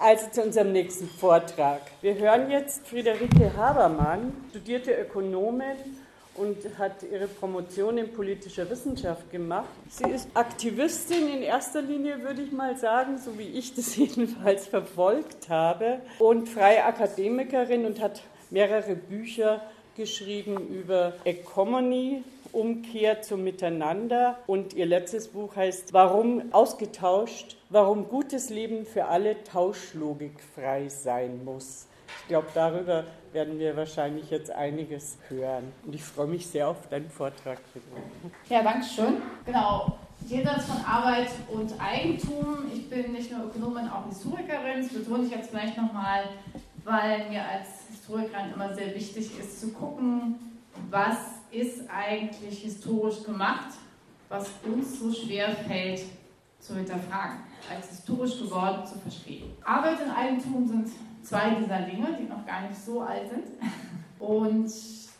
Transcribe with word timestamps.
Also 0.00 0.30
zu 0.30 0.42
unserem 0.42 0.70
nächsten 0.70 1.08
Vortrag. 1.08 1.80
Wir 2.02 2.14
hören 2.14 2.52
jetzt 2.52 2.86
Friederike 2.86 3.56
Habermann, 3.56 4.32
studierte 4.50 4.92
Ökonomin 4.92 5.74
und 6.36 6.56
hat 6.78 7.02
ihre 7.02 7.26
Promotion 7.26 7.98
in 7.98 8.12
politischer 8.12 8.70
Wissenschaft 8.70 9.28
gemacht. 9.32 9.66
Sie 9.88 10.08
ist 10.08 10.28
Aktivistin 10.34 11.28
in 11.28 11.42
erster 11.42 11.82
Linie, 11.82 12.22
würde 12.22 12.42
ich 12.42 12.52
mal 12.52 12.76
sagen, 12.76 13.18
so 13.18 13.36
wie 13.40 13.48
ich 13.48 13.74
das 13.74 13.96
jedenfalls 13.96 14.68
verfolgt 14.68 15.48
habe, 15.48 15.98
und 16.20 16.48
freie 16.48 16.84
Akademikerin 16.84 17.84
und 17.84 18.00
hat 18.00 18.22
mehrere 18.50 18.94
Bücher 18.94 19.62
geschrieben 19.96 20.68
über 20.68 21.14
Economy, 21.24 22.22
Umkehr 22.52 23.22
zum 23.22 23.44
Miteinander. 23.44 24.38
Und 24.46 24.74
ihr 24.74 24.86
letztes 24.86 25.28
Buch 25.28 25.56
heißt 25.56 25.92
Warum 25.92 26.52
ausgetauscht, 26.52 27.56
warum 27.70 28.08
gutes 28.08 28.50
Leben 28.50 28.86
für 28.86 29.06
alle 29.06 29.42
tauschlogikfrei 29.44 30.88
sein 30.88 31.44
muss. 31.44 31.86
Ich 32.22 32.28
glaube, 32.28 32.48
darüber 32.54 33.04
werden 33.32 33.58
wir 33.58 33.76
wahrscheinlich 33.76 34.30
jetzt 34.30 34.50
einiges 34.50 35.18
hören. 35.28 35.72
Und 35.84 35.94
ich 35.94 36.02
freue 36.02 36.26
mich 36.26 36.46
sehr 36.46 36.68
auf 36.68 36.88
deinen 36.88 37.10
Vortrag. 37.10 37.58
Ja, 38.48 38.62
danke 38.62 38.86
schön. 38.86 39.22
Genau. 39.44 39.98
Jenseits 40.26 40.64
von 40.64 40.84
Arbeit 40.84 41.28
und 41.50 41.72
Eigentum. 41.80 42.66
Ich 42.74 42.90
bin 42.90 43.12
nicht 43.12 43.30
nur 43.30 43.46
Ökonomin, 43.46 43.88
auch 43.88 44.06
Historikerin. 44.08 44.82
Das 44.82 44.92
betone 44.92 45.24
ich 45.24 45.30
jetzt 45.30 45.50
vielleicht 45.50 45.76
nochmal, 45.76 46.24
weil 46.84 47.28
mir 47.28 47.42
als 47.42 47.68
Historikerin 47.90 48.52
immer 48.54 48.74
sehr 48.74 48.94
wichtig 48.94 49.38
ist, 49.38 49.60
zu 49.60 49.72
gucken, 49.72 50.36
was 50.90 51.37
ist 51.50 51.82
eigentlich 51.88 52.62
historisch 52.62 53.22
gemacht, 53.24 53.74
was 54.28 54.50
uns 54.64 55.00
so 55.00 55.12
schwer 55.12 55.50
fällt 55.50 56.02
zu 56.60 56.74
hinterfragen, 56.74 57.38
als 57.70 57.88
historisch 57.88 58.38
geworden 58.40 58.84
zu 58.86 58.98
verstehen. 58.98 59.50
Arbeit 59.64 60.02
und 60.04 60.10
Eigentum 60.10 60.66
sind 60.66 60.88
zwei 61.22 61.50
dieser 61.50 61.80
Dinge, 61.80 62.16
die 62.18 62.24
noch 62.24 62.44
gar 62.46 62.68
nicht 62.68 62.78
so 62.78 63.00
alt 63.00 63.28
sind. 63.28 63.44
Und 64.18 64.70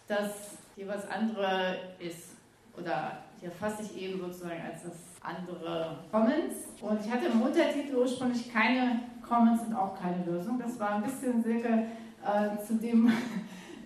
das 0.08 0.58
jeweils 0.76 1.08
andere 1.10 1.76
ist, 1.98 2.30
oder 2.76 3.18
hier 3.40 3.50
fasse 3.50 3.82
ich 3.82 4.02
eben 4.02 4.20
sozusagen 4.20 4.60
als 4.60 4.82
das 4.82 4.96
andere 5.20 5.98
Commons. 6.10 6.54
Und 6.80 7.04
ich 7.04 7.10
hatte 7.10 7.26
im 7.26 7.42
Untertitel 7.42 7.96
ursprünglich 7.96 8.52
keine 8.52 9.00
Commons 9.26 9.62
und 9.62 9.74
auch 9.74 9.98
keine 10.00 10.24
Lösung. 10.24 10.58
Das 10.58 10.78
war 10.78 10.96
ein 10.96 11.02
bisschen 11.02 11.42
Silke 11.42 11.86
äh, 12.24 12.64
zu 12.64 12.74
dem, 12.74 13.12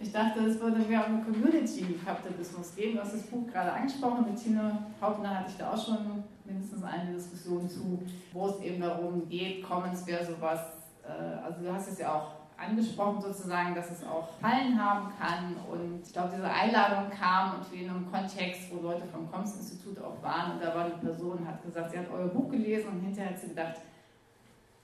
ich 0.02 0.12
dachte, 0.12 0.40
es 0.40 0.60
würde 0.60 0.80
mehr 0.80 1.06
um 1.06 1.24
Community-Kapitalismus 1.24 2.74
gehen. 2.74 2.96
Du 2.96 3.02
hast 3.02 3.14
das 3.14 3.22
Buch 3.22 3.46
gerade 3.46 3.72
angesprochen. 3.72 4.26
Mit 4.28 4.42
Tine 4.42 4.86
Hauptner 5.00 5.38
hatte 5.38 5.50
ich 5.50 5.56
da 5.56 5.72
auch 5.72 5.84
schon 5.84 6.24
mindestens 6.44 6.82
eine 6.82 7.12
Diskussion 7.12 7.68
zu, 7.68 8.02
wo 8.32 8.48
es 8.48 8.60
eben 8.60 8.80
darum 8.80 9.28
geht, 9.28 9.62
Commons 9.62 10.06
wäre 10.06 10.24
sowas 10.24 10.82
äh, 11.04 11.44
also 11.44 11.62
du 11.62 11.72
hast 11.72 11.88
es 11.88 11.98
ja 11.98 12.14
auch 12.14 12.32
angesprochen 12.56 13.20
sozusagen, 13.20 13.74
dass 13.74 13.90
es 13.90 14.04
auch 14.06 14.28
Fallen 14.40 14.80
haben 14.80 15.12
kann 15.18 15.56
und 15.70 16.00
ich 16.06 16.12
glaube, 16.12 16.30
diese 16.34 16.48
Einladung 16.48 17.10
kam 17.10 17.56
und 17.56 17.72
wir 17.72 17.82
in 17.82 17.90
einem 17.90 18.10
Kontext, 18.10 18.70
wo 18.70 18.80
Leute 18.80 19.04
vom 19.06 19.30
Commons-Institut 19.30 19.98
auch 20.00 20.22
waren 20.22 20.52
und 20.52 20.62
da 20.62 20.74
war 20.74 20.84
eine 20.84 20.94
Person, 20.94 21.46
hat 21.46 21.62
gesagt, 21.62 21.90
sie 21.90 21.98
hat 21.98 22.06
euer 22.12 22.28
Buch 22.28 22.50
gelesen 22.50 22.88
und 22.90 23.00
hinterher 23.00 23.30
hat 23.30 23.38
sie 23.38 23.48
gedacht, 23.48 23.76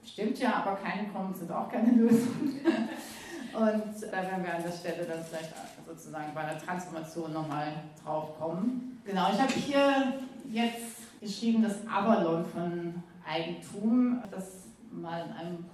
stimmt 0.05 0.39
ja, 0.41 0.55
aber 0.55 0.77
keine 0.77 1.08
Commons 1.08 1.39
sind 1.39 1.52
auch 1.52 1.70
keine 1.70 1.92
Lösung. 1.92 2.50
und 3.55 4.03
da 4.03 4.17
werden 4.23 4.45
wir 4.45 4.55
an 4.55 4.63
der 4.63 4.73
Stelle 4.73 5.05
dann 5.05 5.25
vielleicht 5.25 5.53
sozusagen 5.87 6.35
bei 6.35 6.45
der 6.45 6.59
Transformation 6.59 7.33
nochmal 7.33 7.73
drauf 8.03 8.39
kommen. 8.39 9.01
Genau, 9.05 9.31
ich 9.33 9.41
habe 9.41 9.53
hier 9.53 10.15
jetzt 10.51 11.21
geschrieben, 11.21 11.63
das 11.63 11.77
Avalon 11.91 12.45
von 12.47 13.03
Eigentum, 13.27 14.23
das 14.31 14.65
mal 14.91 15.25
in 15.25 15.33
einem 15.33 15.65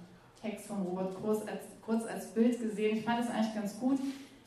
Text 0.41 0.67
von 0.67 0.81
Robert 0.83 1.15
Kurz 1.21 1.47
als, 1.47 1.63
kurz 1.81 2.05
als 2.05 2.27
Bild 2.33 2.59
gesehen. 2.59 2.97
Ich 2.97 3.05
fand 3.05 3.23
es 3.23 3.29
eigentlich 3.29 3.55
ganz 3.55 3.79
gut. 3.79 3.99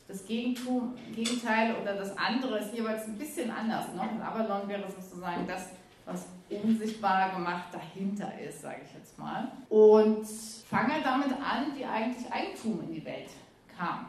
Das 0.07 0.25
Gegentum, 0.25 0.95
Gegenteil 1.13 1.75
oder 1.81 1.95
das 1.95 2.17
andere 2.17 2.59
ist 2.59 2.73
jeweils 2.73 3.05
ein 3.05 3.17
bisschen 3.17 3.51
anders. 3.51 3.85
Ne? 3.93 4.01
Und 4.01 4.21
Avalon 4.21 4.67
wäre 4.67 4.85
sozusagen 4.89 5.45
das, 5.47 5.67
was 6.05 6.25
unsichtbar 6.49 7.31
gemacht 7.35 7.65
dahinter 7.71 8.31
ist, 8.39 8.61
sage 8.61 8.81
ich 8.85 8.93
jetzt 8.93 9.17
mal. 9.19 9.51
Und 9.69 10.25
fange 10.69 11.01
damit 11.03 11.31
an, 11.33 11.75
wie 11.75 11.85
eigentlich 11.85 12.31
Eigentum 12.31 12.81
in 12.83 12.93
die 12.93 13.05
Welt 13.05 13.29
kam. 13.75 14.05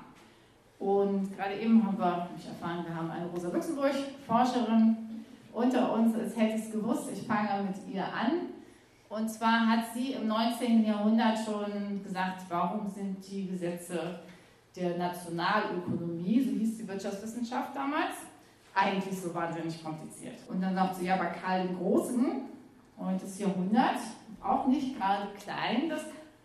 Und 0.78 1.36
gerade 1.36 1.58
eben 1.58 1.84
haben 1.84 1.98
wir, 1.98 2.28
ich 2.38 2.46
erfahren, 2.46 2.84
wir 2.86 2.94
haben 2.94 3.10
eine 3.10 3.26
Rosa 3.26 3.48
Luxemburg-Forscherin 3.48 4.96
unter 5.52 5.92
uns, 5.92 6.14
als 6.14 6.36
hätte 6.36 6.56
ich 6.56 6.64
es 6.64 6.72
gewusst. 6.72 7.10
Ich 7.12 7.26
fange 7.26 7.64
mit 7.64 7.94
ihr 7.94 8.04
an. 8.04 8.50
Und 9.08 9.28
zwar 9.28 9.66
hat 9.66 9.92
sie 9.92 10.12
im 10.12 10.28
19. 10.28 10.84
Jahrhundert 10.84 11.38
schon 11.38 12.02
gesagt, 12.02 12.42
warum 12.48 12.88
sind 12.88 13.16
die 13.28 13.48
Gesetze 13.48 14.20
der 14.76 14.96
Nationalökonomie, 14.96 16.40
so 16.42 16.50
hieß 16.50 16.78
die 16.78 16.88
Wirtschaftswissenschaft 16.88 17.74
damals, 17.74 18.14
eigentlich 18.72 19.20
so 19.20 19.34
wahnsinnig 19.34 19.82
kompliziert. 19.82 20.36
Und 20.48 20.62
dann 20.62 20.74
sagt 20.74 20.96
sie, 20.96 21.06
ja, 21.06 21.16
bei 21.16 21.26
Karl 21.26 21.66
dem 21.66 21.76
Großen, 21.76 22.42
und 22.96 23.22
das 23.22 23.38
Jahrhundert, 23.38 23.98
auch 24.42 24.66
nicht 24.68 24.96
gerade 24.96 25.28
klein, 25.42 25.88
das 25.88 26.04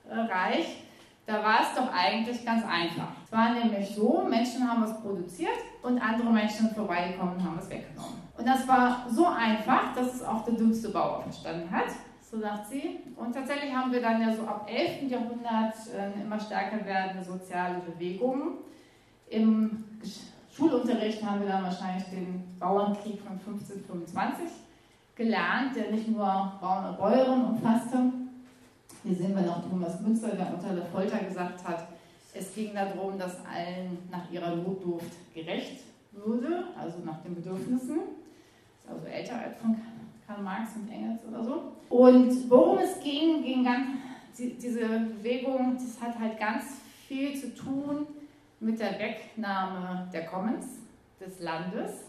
Reich, 0.09 0.83
da 1.25 1.43
war 1.43 1.61
es 1.61 1.75
doch 1.75 1.91
eigentlich 1.91 2.45
ganz 2.45 2.63
einfach. 2.63 3.09
Es 3.23 3.31
war 3.31 3.53
nämlich 3.53 3.89
so, 3.95 4.25
Menschen 4.29 4.69
haben 4.69 4.83
was 4.83 5.01
produziert 5.01 5.57
und 5.81 5.99
andere 5.99 6.29
Menschen 6.29 6.69
vorbeigekommen 6.69 7.35
und 7.35 7.43
haben 7.43 7.57
es 7.59 7.69
weggenommen. 7.69 8.21
Und 8.37 8.47
das 8.47 8.67
war 8.67 9.05
so 9.09 9.25
einfach, 9.27 9.93
dass 9.95 10.15
es 10.15 10.23
auch 10.23 10.43
der 10.45 10.53
dümmste 10.53 10.89
Bauer 10.89 11.23
verstanden 11.23 11.69
hat 11.71 11.87
so 12.35 12.41
sagt 12.41 12.67
sie. 12.67 12.99
Und 13.15 13.33
tatsächlich 13.33 13.73
haben 13.73 13.91
wir 13.91 14.01
dann 14.01 14.21
ja 14.21 14.33
so 14.33 14.43
ab 14.43 14.67
11. 14.69 15.09
Jahrhundert 15.09 15.75
äh, 15.95 16.21
immer 16.21 16.39
stärker 16.39 16.85
werdende 16.85 17.23
soziale 17.23 17.79
Bewegungen. 17.79 18.57
Im 19.29 19.83
Schulunterricht 20.51 21.23
haben 21.23 21.41
wir 21.41 21.47
dann 21.47 21.63
wahrscheinlich 21.63 22.05
den 22.05 22.57
Bauernkrieg 22.59 23.21
von 23.21 23.33
1525 23.33 24.45
gelernt, 25.15 25.75
der 25.75 25.91
nicht 25.91 26.07
nur 26.07 26.53
Bauern 26.59 26.89
und 26.89 26.97
Bäuerinnen 26.97 27.45
umfasste. 27.45 28.11
Hier 29.05 29.15
sehen 29.15 29.35
wir 29.35 29.43
noch 29.43 29.69
Thomas 29.69 30.01
Münzer, 30.01 30.29
der 30.29 30.51
unter 30.51 30.73
der 30.73 30.85
Folter 30.85 31.19
gesagt 31.19 31.63
hat, 31.63 31.89
es 32.33 32.55
ging 32.55 32.73
darum, 32.73 33.19
dass 33.19 33.37
allen 33.45 33.99
nach 34.09 34.31
ihrer 34.31 34.55
Notdurft 34.55 35.11
gerecht 35.31 35.83
würde, 36.11 36.63
also 36.75 36.97
nach 37.05 37.21
den 37.21 37.35
Bedürfnissen. 37.35 37.97
Ist 37.97 38.89
also 38.89 39.05
älter 39.05 39.37
als 39.37 39.57
von 39.57 39.77
Karl 40.25 40.41
Marx 40.41 40.71
und 40.75 40.91
Engels 40.91 41.21
oder 41.29 41.43
so. 41.43 41.73
Und 41.87 42.49
worum 42.49 42.79
es 42.79 42.99
ging, 42.99 43.43
ging 43.43 43.63
ganz, 43.63 43.85
diese 44.39 44.87
Bewegung, 45.19 45.75
das 45.75 46.01
hat 46.01 46.17
halt 46.17 46.39
ganz 46.39 46.63
viel 47.07 47.39
zu 47.39 47.53
tun 47.53 48.07
mit 48.59 48.79
der 48.79 48.97
Wegnahme 48.97 50.09
der 50.11 50.25
Commons 50.25 50.65
des 51.21 51.39
Landes 51.41 52.05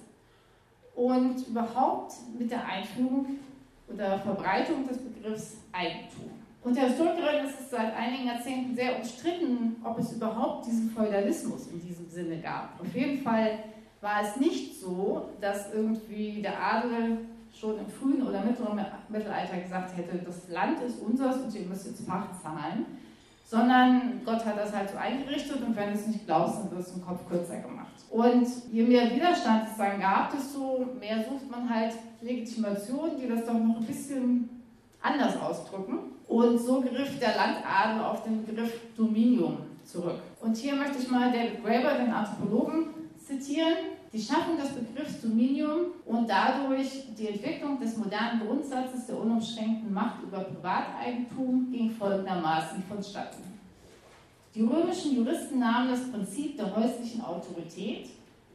und 0.94 1.46
überhaupt 1.46 2.14
mit 2.38 2.50
der 2.50 2.66
Einführung 2.66 3.38
oder 3.86 4.18
Verbreitung 4.18 4.88
des 4.88 4.96
Begriffs 4.96 5.58
Eigentum. 5.72 6.45
Unter 6.66 6.80
Historikerin 6.80 7.46
ist 7.46 7.60
es 7.60 7.70
seit 7.70 7.96
einigen 7.96 8.26
Jahrzehnten 8.26 8.74
sehr 8.74 8.96
umstritten, 8.96 9.76
ob 9.84 10.00
es 10.00 10.12
überhaupt 10.12 10.66
diesen 10.66 10.90
Feudalismus 10.90 11.68
in 11.68 11.80
diesem 11.80 12.10
Sinne 12.10 12.38
gab. 12.38 12.80
Auf 12.80 12.92
jeden 12.92 13.22
Fall 13.22 13.60
war 14.00 14.22
es 14.22 14.34
nicht 14.34 14.80
so, 14.80 15.30
dass 15.40 15.72
irgendwie 15.72 16.42
der 16.42 16.60
Adel 16.60 17.18
schon 17.54 17.78
im 17.78 17.86
frühen 17.86 18.26
oder 18.26 18.40
mittleren 18.40 18.84
Mittelalter 19.08 19.58
gesagt 19.58 19.96
hätte, 19.96 20.18
das 20.18 20.48
Land 20.48 20.80
ist 20.80 21.00
unseres 21.00 21.36
und 21.36 21.54
ihr 21.54 21.66
müsst 21.66 21.86
jetzt 21.86 22.04
Pacht 22.04 22.30
zahlen, 22.42 22.84
sondern 23.44 24.22
Gott 24.24 24.44
hat 24.44 24.58
das 24.58 24.74
halt 24.74 24.90
so 24.90 24.96
eingerichtet 24.96 25.62
und 25.64 25.76
wenn 25.76 25.92
du 25.92 25.94
es 25.94 26.08
nicht 26.08 26.26
glaubst, 26.26 26.58
dann 26.58 26.72
wird 26.72 26.80
es 26.80 26.96
im 26.96 27.06
Kopf 27.06 27.28
kürzer 27.28 27.60
gemacht. 27.60 27.94
Und 28.10 28.48
je 28.72 28.82
mehr 28.82 29.08
Widerstand 29.14 29.68
es 29.70 29.76
dann 29.76 30.00
gab, 30.00 30.32
desto 30.32 30.84
mehr 30.98 31.18
sucht 31.18 31.48
man 31.48 31.70
halt 31.70 31.94
Legitimationen, 32.20 33.20
die 33.20 33.28
das 33.28 33.46
doch 33.46 33.54
noch 33.54 33.76
ein 33.76 33.86
bisschen 33.86 34.50
anders 35.00 35.40
ausdrücken. 35.40 36.15
Und 36.28 36.58
so 36.58 36.80
griff 36.80 37.18
der 37.20 37.36
Landadel 37.36 38.02
auf 38.02 38.24
den 38.24 38.44
Begriff 38.44 38.72
Dominium 38.96 39.58
zurück. 39.84 40.20
Und 40.40 40.56
hier 40.56 40.74
möchte 40.74 40.98
ich 40.98 41.10
mal 41.10 41.30
David 41.30 41.64
Graeber, 41.64 41.94
den 41.94 42.10
Anthropologen, 42.10 42.88
zitieren. 43.24 43.74
Die 44.12 44.22
Schaffung 44.22 44.56
des 44.56 44.70
Begriffs 44.70 45.20
Dominium 45.20 45.92
und 46.06 46.28
dadurch 46.28 47.14
die 47.18 47.28
Entwicklung 47.28 47.78
des 47.78 47.96
modernen 47.96 48.40
Grundsatzes 48.40 49.06
der 49.06 49.18
unumschränkten 49.18 49.92
Macht 49.92 50.22
über 50.22 50.38
Privateigentum 50.38 51.70
ging 51.70 51.90
folgendermaßen 51.90 52.82
vonstatten. 52.84 53.42
Die 54.54 54.62
römischen 54.62 55.16
Juristen 55.16 55.58
nahmen 55.58 55.90
das 55.90 56.10
Prinzip 56.10 56.56
der 56.56 56.74
häuslichen 56.74 57.20
Autorität, 57.22 58.08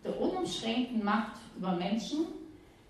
der 0.04 0.20
unumschränkten 0.20 1.04
Macht 1.04 1.34
über 1.56 1.74
Menschen, 1.74 2.26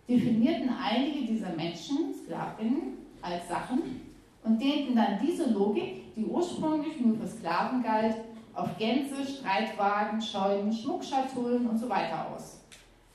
definierten 0.08 0.70
einige 0.82 1.26
dieser 1.26 1.50
Menschen, 1.50 2.14
Sklavinnen, 2.24 3.00
als 3.22 3.50
Sachen 3.50 4.11
und 4.44 4.62
dehnten 4.62 4.96
dann 4.96 5.20
diese 5.22 5.52
Logik, 5.52 6.14
die 6.16 6.26
ursprünglich 6.26 7.00
nur 7.00 7.16
für 7.18 7.28
Sklaven 7.28 7.84
galt, 7.84 8.16
auf 8.54 8.78
Gänse, 8.78 9.26
Streitwagen, 9.26 10.22
Scheunen, 10.22 10.74
Schmuckschatullen 10.74 11.68
und 11.68 11.78
so 11.78 11.88
weiter 11.88 12.28
aus. 12.34 12.60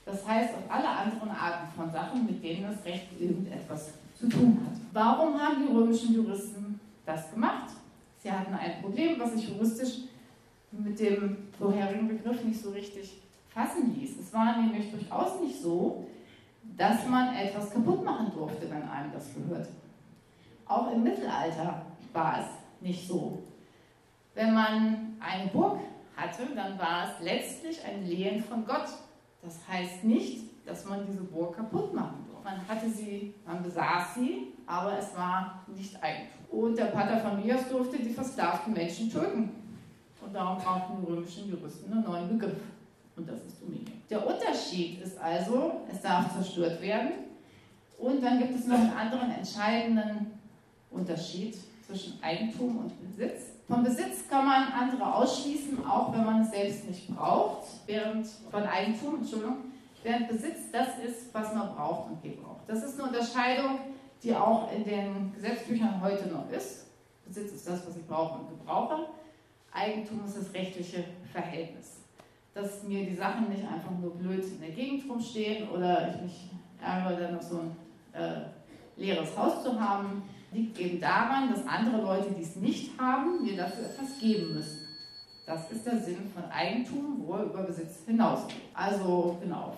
Das 0.05 0.27
heißt 0.27 0.53
auf 0.55 0.63
alle 0.71 0.87
anderen 0.87 1.29
Arten 1.29 1.67
von 1.75 1.91
Sachen, 1.91 2.25
mit 2.25 2.43
denen 2.43 2.63
das 2.63 2.83
Recht 2.85 3.07
irgendetwas 3.19 3.91
zu 4.15 4.27
tun 4.29 4.59
hat. 4.65 4.79
Warum 4.93 5.39
haben 5.39 5.67
die 5.67 5.71
römischen 5.71 6.15
Juristen 6.15 6.79
das 7.05 7.29
gemacht? 7.31 7.71
die 8.27 8.31
hatten 8.31 8.53
ein 8.53 8.81
Problem, 8.81 9.19
was 9.19 9.33
sich 9.33 9.49
juristisch 9.49 9.99
mit 10.71 10.99
dem 10.99 11.37
vorherigen 11.57 12.07
Begriff 12.09 12.43
nicht 12.43 12.61
so 12.61 12.71
richtig 12.71 13.21
fassen 13.49 13.95
ließ. 13.97 14.19
Es 14.19 14.33
war 14.33 14.61
nämlich 14.61 14.91
durchaus 14.91 15.39
nicht 15.39 15.61
so, 15.61 16.05
dass 16.77 17.07
man 17.07 17.35
etwas 17.35 17.71
kaputt 17.71 18.03
machen 18.03 18.31
durfte, 18.35 18.69
wenn 18.69 18.83
einem 18.83 19.13
das 19.13 19.33
gehört. 19.33 19.69
Auch 20.67 20.91
im 20.91 21.03
Mittelalter 21.03 21.81
war 22.13 22.39
es 22.39 22.45
nicht 22.81 23.07
so. 23.07 23.43
Wenn 24.35 24.53
man 24.53 25.15
eine 25.19 25.49
Burg 25.51 25.79
hatte, 26.15 26.43
dann 26.55 26.77
war 26.77 27.05
es 27.05 27.23
letztlich 27.23 27.83
ein 27.85 28.05
Lehen 28.05 28.43
von 28.43 28.65
Gott. 28.65 28.87
Das 29.41 29.59
heißt 29.67 30.03
nicht, 30.03 30.41
dass 30.65 30.85
man 30.85 31.05
diese 31.05 31.23
Burg 31.23 31.55
kaputt 31.55 31.93
machen 31.93 32.25
durfte. 32.27 32.43
Man 32.43 32.67
hatte 32.67 32.89
sie, 32.89 33.33
man 33.45 33.63
besaß 33.63 34.15
sie, 34.15 34.53
aber 34.65 34.97
es 34.97 35.15
war 35.15 35.63
nicht 35.75 36.01
Eigentum. 36.03 36.59
Und 36.59 36.77
der 36.77 36.85
Pater 36.85 37.17
Familias 37.17 37.69
durfte 37.69 37.97
die 37.97 38.09
versklavten 38.09 38.73
Menschen 38.73 39.11
töten. 39.11 39.51
Und 40.21 40.33
darum 40.33 40.57
brauchten 40.57 41.01
die 41.01 41.11
römischen 41.11 41.49
Juristen 41.49 41.91
einen 41.91 42.03
neuen 42.03 42.29
Begriff. 42.29 42.59
Und 43.15 43.29
das 43.29 43.43
ist 43.45 43.61
Dominion. 43.61 44.01
Der 44.09 44.25
Unterschied 44.25 45.01
ist 45.01 45.17
also, 45.19 45.81
es 45.91 46.01
darf 46.01 46.33
zerstört 46.35 46.81
werden. 46.81 47.11
Und 47.97 48.21
dann 48.23 48.37
gibt 48.37 48.55
es 48.55 48.67
noch 48.67 48.77
einen 48.77 48.93
anderen 48.93 49.31
entscheidenden 49.31 50.36
Unterschied 50.91 51.57
zwischen 51.85 52.21
Eigentum 52.21 52.77
und 52.77 53.01
Besitz. 53.01 53.43
Vom 53.67 53.83
Besitz 53.83 54.27
kann 54.29 54.45
man 54.45 54.71
andere 54.71 55.13
ausschließen, 55.13 55.85
auch 55.85 56.13
wenn 56.13 56.25
man 56.25 56.41
es 56.41 56.51
selbst 56.51 56.87
nicht 56.87 57.13
braucht, 57.15 57.67
während 57.85 58.27
von 58.49 58.63
Eigentum, 58.63 59.15
Entschuldigung, 59.15 59.57
während 60.03 60.27
Besitz 60.29 60.71
das 60.71 60.87
ist, 61.05 61.33
was 61.33 61.53
man 61.53 61.75
braucht 61.75 62.11
und 62.11 62.23
gebraucht. 62.23 62.61
Das 62.67 62.83
ist 62.83 62.99
eine 62.99 63.09
Unterscheidung, 63.09 63.79
die 64.23 64.35
auch 64.35 64.71
in 64.73 64.83
den 64.83 65.33
Gesetzbüchern 65.33 66.01
heute 66.01 66.27
noch 66.27 66.49
ist. 66.49 66.85
Besitz 67.25 67.53
ist 67.53 67.67
das, 67.67 67.85
was 67.85 67.97
ich 67.97 68.05
brauche 68.07 68.39
und 68.39 68.49
gebrauche. 68.49 69.07
Eigentum 69.71 70.25
ist 70.25 70.37
das 70.37 70.53
rechtliche 70.53 71.03
Verhältnis. 71.31 71.97
Dass 72.53 72.83
mir 72.83 73.05
die 73.05 73.15
Sachen 73.15 73.49
nicht 73.49 73.63
einfach 73.67 73.91
nur 74.01 74.15
blöd 74.15 74.43
in 74.43 74.59
der 74.61 74.71
Gegend 74.71 75.09
rumstehen 75.09 75.69
oder 75.69 76.09
ich 76.09 76.21
mich 76.21 76.49
ärgere, 76.81 77.19
dann 77.19 77.35
noch 77.35 77.41
so 77.41 77.59
ein 77.59 77.75
äh, 78.13 78.41
leeres 78.95 79.37
Haus 79.37 79.63
zu 79.63 79.79
haben, 79.79 80.23
liegt 80.51 80.79
eben 80.79 80.99
daran, 80.99 81.49
dass 81.53 81.65
andere 81.67 82.01
Leute, 82.01 82.31
die 82.31 82.43
es 82.43 82.55
nicht 82.55 82.99
haben, 82.99 83.43
mir 83.43 83.57
dafür 83.57 83.85
etwas 83.85 84.19
geben 84.19 84.55
müssen. 84.55 84.87
Das 85.45 85.71
ist 85.71 85.85
der 85.85 85.99
Sinn 85.99 86.29
von 86.33 86.43
Eigentum, 86.51 87.23
wo 87.25 87.35
er 87.35 87.45
über 87.45 87.63
Besitz 87.63 88.05
hinausgeht. 88.05 88.63
Also 88.73 89.37
genau, 89.41 89.77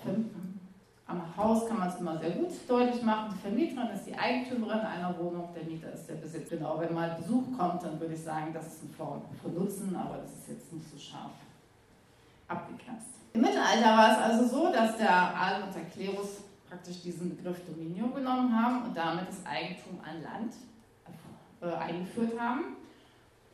am 1.06 1.38
Haus 1.38 1.68
kann 1.68 1.80
man 1.80 1.90
es 1.90 2.00
immer 2.00 2.18
sehr 2.20 2.32
gut 2.32 2.52
deutlich 2.68 3.02
machen. 3.02 3.34
Die 3.34 3.40
Vermieterin 3.40 3.90
ist 3.90 4.06
die 4.06 4.18
Eigentümerin 4.18 4.80
einer 4.80 5.18
Wohnung, 5.18 5.50
der 5.56 5.64
Mieter 5.64 5.92
ist 5.92 6.08
der 6.08 6.16
Besitz. 6.16 6.50
Genau, 6.50 6.80
wenn 6.80 6.94
mal 6.94 7.18
Besuch 7.20 7.46
kommt, 7.58 7.84
dann 7.84 8.00
würde 8.00 8.14
ich 8.14 8.24
sagen, 8.24 8.54
das 8.54 8.68
ist 8.68 8.84
eine 8.84 8.94
Form 8.94 9.22
von 9.42 9.54
Nutzen, 9.56 9.96
aber 9.96 10.18
das 10.18 10.32
ist 10.32 10.50
jetzt 10.50 10.74
nicht 10.74 10.90
so 10.90 10.98
scharf 10.98 11.32
abgegrenzt. 12.48 13.08
Im 13.34 13.42
Mittelalter 13.42 13.98
war 13.98 14.12
es 14.12 14.18
also 14.18 14.48
so, 14.48 14.72
dass 14.72 14.98
der 14.98 15.12
Adel 15.12 15.64
und 15.64 15.76
der 15.76 15.86
Klerus 15.86 16.44
praktisch 16.70 17.02
diesen 17.02 17.36
Begriff 17.36 17.66
Dominion 17.66 18.14
genommen 18.14 18.56
haben 18.56 18.86
und 18.86 18.96
damit 18.96 19.28
das 19.28 19.46
Eigentum 19.46 20.00
an 20.02 20.22
Land 20.22 20.54
äh, 21.62 21.76
eingeführt 21.76 22.40
haben. 22.40 22.78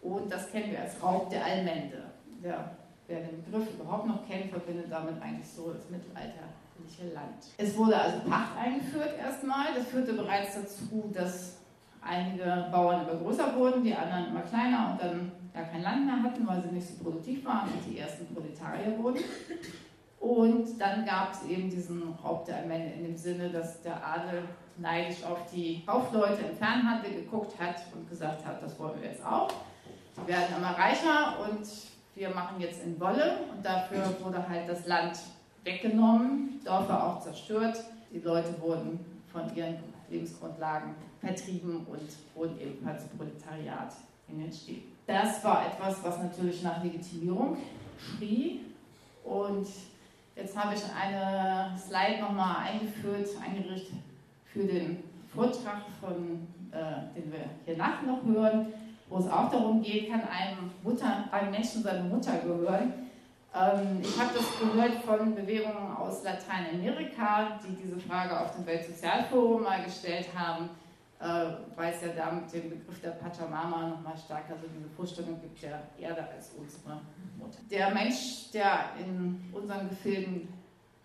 Und 0.02 0.32
das 0.32 0.52
kennen 0.52 0.72
wir 0.72 0.82
als 0.82 1.02
Raub 1.02 1.30
der 1.30 1.44
Allmende. 1.44 2.12
Der, 2.44 2.78
wer 3.08 3.22
den 3.22 3.44
Begriff 3.44 3.68
überhaupt 3.74 4.08
noch 4.08 4.28
kennt, 4.28 4.52
verbindet 4.52 4.92
damit 4.92 5.20
eigentlich 5.22 5.48
so 5.48 5.72
das 5.74 5.90
mittelalterliche 5.90 7.14
Land. 7.14 7.46
Es 7.58 7.76
wurde 7.76 7.98
also 7.98 8.20
Pacht 8.30 8.58
eingeführt 8.58 9.18
erstmal. 9.18 9.74
Das 9.74 9.88
führte 9.88 10.14
bereits 10.14 10.56
dazu, 10.56 11.10
dass 11.14 11.58
einige 12.02 12.68
Bauern 12.72 13.08
immer 13.08 13.20
größer 13.20 13.56
wurden, 13.56 13.84
die 13.84 13.96
anderen 13.96 14.28
immer 14.28 14.42
kleiner 14.42 14.92
und 14.92 15.02
dann 15.02 15.32
gar 15.54 15.64
kein 15.64 15.82
Land 15.82 16.06
mehr 16.06 16.22
hatten, 16.22 16.46
weil 16.46 16.62
sie 16.62 16.76
nicht 16.76 16.88
so 16.88 17.04
produktiv 17.04 17.44
waren 17.46 17.70
und 17.70 17.92
die 17.92 17.98
ersten 17.98 18.28
Proletarier 18.28 18.98
wurden. 19.00 19.24
Und 20.26 20.82
dann 20.82 21.06
gab 21.06 21.34
es 21.34 21.48
eben 21.48 21.70
diesen 21.70 22.16
Raub 22.24 22.46
der 22.46 22.56
Allmende 22.58 22.96
in 22.96 23.04
dem 23.04 23.16
Sinne, 23.16 23.48
dass 23.52 23.84
der 23.84 24.04
Adel 24.04 24.42
neidisch 24.76 25.24
auf 25.24 25.38
die 25.54 25.84
Kaufleute 25.86 26.42
im 26.50 26.58
Fernhandel 26.58 27.14
geguckt 27.14 27.54
hat 27.60 27.76
und 27.94 28.10
gesagt 28.10 28.44
hat, 28.44 28.60
das 28.64 28.80
wollen 28.80 29.00
wir 29.00 29.12
jetzt 29.12 29.24
auch. 29.24 29.50
Die 30.18 30.28
werden 30.28 30.56
immer 30.58 30.72
reicher 30.72 31.36
und 31.48 31.68
wir 32.16 32.32
machen 32.32 32.60
jetzt 32.60 32.84
in 32.84 33.00
Wolle 33.00 33.42
und 33.56 33.64
dafür 33.64 34.02
wurde 34.24 34.50
halt 34.50 34.68
das 34.68 34.88
Land 34.88 35.20
weggenommen, 35.64 36.60
Dörfer 36.66 37.06
auch 37.06 37.22
zerstört, 37.22 37.78
die 38.12 38.20
Leute 38.20 38.60
wurden 38.60 39.00
von 39.32 39.56
ihren 39.56 39.78
Lebensgrundlagen 40.10 40.96
vertrieben 41.20 41.86
und 41.86 42.10
wurden 42.34 42.60
ebenfalls 42.60 43.04
Proletariat 43.10 43.94
in 44.28 44.40
den 44.40 44.52
Städten. 44.52 44.92
Das 45.06 45.44
war 45.44 45.68
etwas, 45.68 46.04
was 46.04 46.18
natürlich 46.18 46.64
nach 46.64 46.84
Legitimierung 46.84 47.58
schrie 48.00 48.62
und 49.24 49.68
Jetzt 50.36 50.58
habe 50.58 50.76
ich 50.76 50.82
eine 50.84 51.78
Slide 51.78 52.22
nochmal 52.22 52.68
eingeführt, 52.68 53.30
eingerichtet 53.42 53.96
für 54.46 54.64
den 54.64 55.04
Vortrag, 55.34 55.82
von, 56.02 56.48
äh, 56.72 57.16
den 57.16 57.32
wir 57.32 57.46
hier 57.66 57.78
nach 57.78 58.02
noch 58.02 58.24
hören, 58.26 58.68
wo 59.10 59.18
es 59.18 59.28
auch 59.28 59.50
darum 59.50 59.82
geht, 59.82 60.10
kann 60.10 60.22
einem, 60.22 60.72
Mutter, 60.84 61.26
einem 61.32 61.52
Menschen 61.52 61.84
seine 61.84 62.04
Mutter 62.04 62.38
gehören. 62.40 62.94
Ähm, 63.54 64.02
ich 64.02 64.20
habe 64.20 64.32
das 64.36 64.46
gehört 64.60 64.96
von 65.06 65.34
Bewegungen 65.34 65.96
aus 65.96 66.24
Lateinamerika, 66.24 67.58
die 67.66 67.76
diese 67.76 67.98
Frage 68.00 68.38
auf 68.38 68.56
dem 68.56 68.66
Weltsozialforum 68.66 69.64
mal 69.64 69.84
gestellt 69.84 70.28
haben 70.36 70.70
äh, 71.20 71.26
weil 71.76 71.94
es 71.94 72.02
ja 72.02 72.10
da 72.10 72.32
mit 72.32 72.52
dem 72.52 72.70
Begriff 72.70 73.00
der 73.02 73.12
Pachamama 73.12 73.88
nochmal 73.88 74.18
stärker 74.18 74.56
so 74.62 74.68
diese 74.68 74.90
Vorstellung 74.90 75.40
gibt 75.42 75.62
der 75.64 75.82
Erde 75.98 76.28
als 76.36 76.52
unsere 76.58 77.02
Mutter. 77.38 77.60
Der 77.70 77.94
Mensch, 77.94 78.52
der 78.52 78.92
in 79.00 79.50
unseren 79.54 79.90
Gefilden 79.90 80.48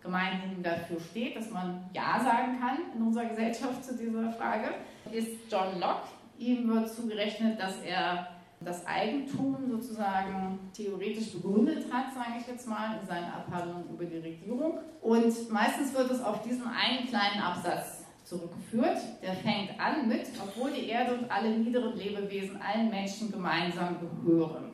gemeinhin 0.01 0.61
dafür 0.63 0.99
steht, 0.99 1.37
dass 1.37 1.49
man 1.49 1.89
Ja 1.93 2.19
sagen 2.19 2.59
kann 2.59 2.77
in 2.95 3.01
unserer 3.03 3.25
Gesellschaft 3.25 3.83
zu 3.85 3.97
dieser 3.97 4.31
Frage, 4.31 4.69
ist 5.11 5.49
John 5.49 5.79
Locke. 5.79 6.07
Ihm 6.37 6.67
wird 6.67 6.89
zugerechnet, 6.89 7.59
dass 7.59 7.79
er 7.81 8.27
das 8.59 8.85
Eigentum 8.85 9.57
sozusagen 9.69 10.59
theoretisch 10.73 11.31
begründet 11.33 11.85
hat, 11.91 12.13
sage 12.13 12.39
ich 12.39 12.47
jetzt 12.47 12.67
mal, 12.67 12.99
in 12.99 13.07
seinen 13.07 13.31
Abhandlungen 13.31 13.89
über 13.89 14.05
die 14.05 14.17
Regierung. 14.17 14.79
Und 15.01 15.51
meistens 15.51 15.93
wird 15.93 16.11
es 16.11 16.21
auf 16.23 16.41
diesen 16.43 16.67
einen 16.67 17.07
kleinen 17.07 17.41
Absatz 17.41 18.00
zurückgeführt. 18.31 18.97
Der 19.21 19.33
fängt 19.33 19.77
an 19.77 20.07
mit, 20.07 20.27
obwohl 20.41 20.71
die 20.71 20.87
Erde 20.87 21.15
und 21.15 21.29
alle 21.29 21.49
niederen 21.49 21.97
Lebewesen 21.97 22.61
allen 22.61 22.89
Menschen 22.89 23.29
gemeinsam 23.29 23.97
gehören. 23.99 24.71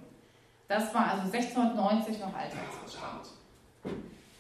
Das 0.68 0.94
war 0.94 1.12
also 1.12 1.24
1690 1.32 2.20
noch 2.20 2.34
Alltagsbestand. 2.36 3.30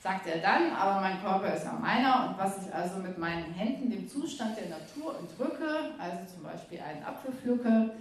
Sagt 0.03 0.27
er 0.27 0.37
dann, 0.37 0.71
aber 0.71 1.01
mein 1.01 1.19
Körper 1.21 1.53
ist 1.53 1.65
ja 1.65 1.73
meiner 1.73 2.29
und 2.29 2.37
was 2.37 2.65
ich 2.65 2.73
also 2.73 2.99
mit 2.99 3.17
meinen 3.17 3.51
Händen 3.53 3.89
dem 3.89 4.07
Zustand 4.07 4.55
der 4.57 4.69
Natur 4.69 5.15
entrücke, 5.19 5.93
also 5.97 6.17
zum 6.31 6.43
Beispiel 6.43 6.79
einen 6.79 7.03
Apfel 7.03 7.31
pflücke, 7.31 7.91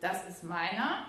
das 0.00 0.28
ist 0.28 0.44
meiner. 0.44 1.06